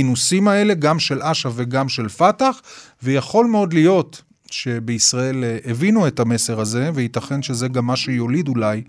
בכינוסים 0.04 0.48
האלה, 0.48 0.74
גם 0.74 0.98
של 0.98 1.22
אש"ף 1.22 1.50
וגם 1.54 1.88
של 1.88 2.08
פת"ח, 2.08 2.60
ויכול 3.02 3.46
מאוד 3.46 3.72
להיות 3.72 4.22
שבישראל 4.50 5.44
אה, 5.44 5.58
הבינו 5.64 6.06
את 6.06 6.20
המסר 6.20 6.60
הזה, 6.60 6.90
וייתכן 6.94 7.42
שזה 7.42 7.68
גם 7.68 7.86
מה 7.86 7.96
שיוליד 7.96 8.48
אולי 8.48 8.82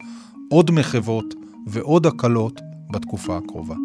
עוד 0.50 0.72
מחוות 0.72 1.26
ועוד 1.68 2.06
הקלות 2.06 2.62
בתקופה 2.92 3.38
הקרובה. 3.38 3.76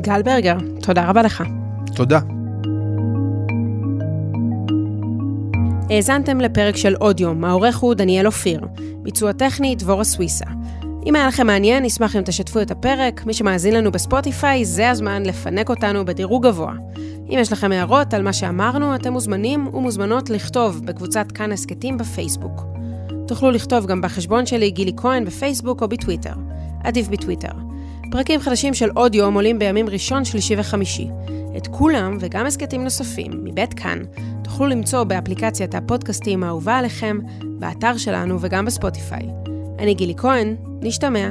גל 0.00 0.22
ברגר, 0.22 0.56
תודה 0.82 1.10
רבה 1.10 1.22
לך. 1.22 1.42
תודה. 1.94 2.20
האזנתם 5.90 6.40
לפרק 6.40 6.76
של 6.76 6.94
עוד 6.94 7.20
יום, 7.20 7.44
העורך 7.44 7.78
הוא 7.78 7.94
דניאל 7.94 8.26
אופיר. 8.26 8.60
ביצוע 9.02 9.32
טכני, 9.32 9.74
דבורה 9.74 10.04
סוויסה. 10.04 10.44
אם 11.06 11.16
היה 11.16 11.26
לכם 11.26 11.46
מעניין, 11.46 11.84
נשמח 11.84 12.16
אם 12.16 12.22
תשתפו 12.22 12.60
את 12.60 12.70
הפרק. 12.70 13.26
מי 13.26 13.34
שמאזין 13.34 13.74
לנו 13.74 13.92
בספוטיפיי, 13.92 14.64
זה 14.64 14.90
הזמן 14.90 15.22
לפנק 15.26 15.70
אותנו 15.70 16.04
בדירוג 16.04 16.46
גבוה. 16.46 16.72
אם 17.28 17.38
יש 17.38 17.52
לכם 17.52 17.72
הערות 17.72 18.14
על 18.14 18.22
מה 18.22 18.32
שאמרנו, 18.32 18.94
אתם 18.94 19.12
מוזמנים 19.12 19.66
ומוזמנות 19.74 20.30
לכתוב 20.30 20.80
בקבוצת 20.84 21.32
כאן 21.32 21.52
הסכתים 21.52 21.98
בפייסבוק. 21.98 22.62
תוכלו 23.26 23.50
לכתוב 23.50 23.86
גם 23.86 24.00
בחשבון 24.00 24.46
שלי 24.46 24.70
גילי 24.70 24.92
כהן 24.96 25.24
בפייסבוק 25.24 25.82
או 25.82 25.88
בטוויטר. 25.88 26.34
עדיף 26.84 27.08
בטוויטר. 27.08 27.52
פרקים 28.10 28.40
חדשים 28.40 28.74
של 28.74 28.90
עוד 28.94 29.14
יום 29.14 29.34
עולים 29.34 29.58
בימים 29.58 29.88
ראשון, 29.88 30.24
שלישי 30.24 30.54
וחמישי. 30.58 31.08
את 31.56 31.66
כולם 31.66 32.16
וגם 32.20 32.46
הסכתים 32.46 32.84
נוספים 32.84 33.32
מבית 33.44 33.74
כאן 33.74 33.98
תוכלו 34.52 34.66
למצוא 34.66 35.04
באפליקציית 35.04 35.74
הפודקאסטים 35.74 36.44
האהובה 36.44 36.78
עליכם, 36.78 37.18
באתר 37.58 37.96
שלנו 37.96 38.40
וגם 38.40 38.64
בספוטיפיי. 38.64 39.28
אני 39.78 39.94
גילי 39.94 40.14
כהן, 40.16 40.56
נשתמע. 40.80 41.30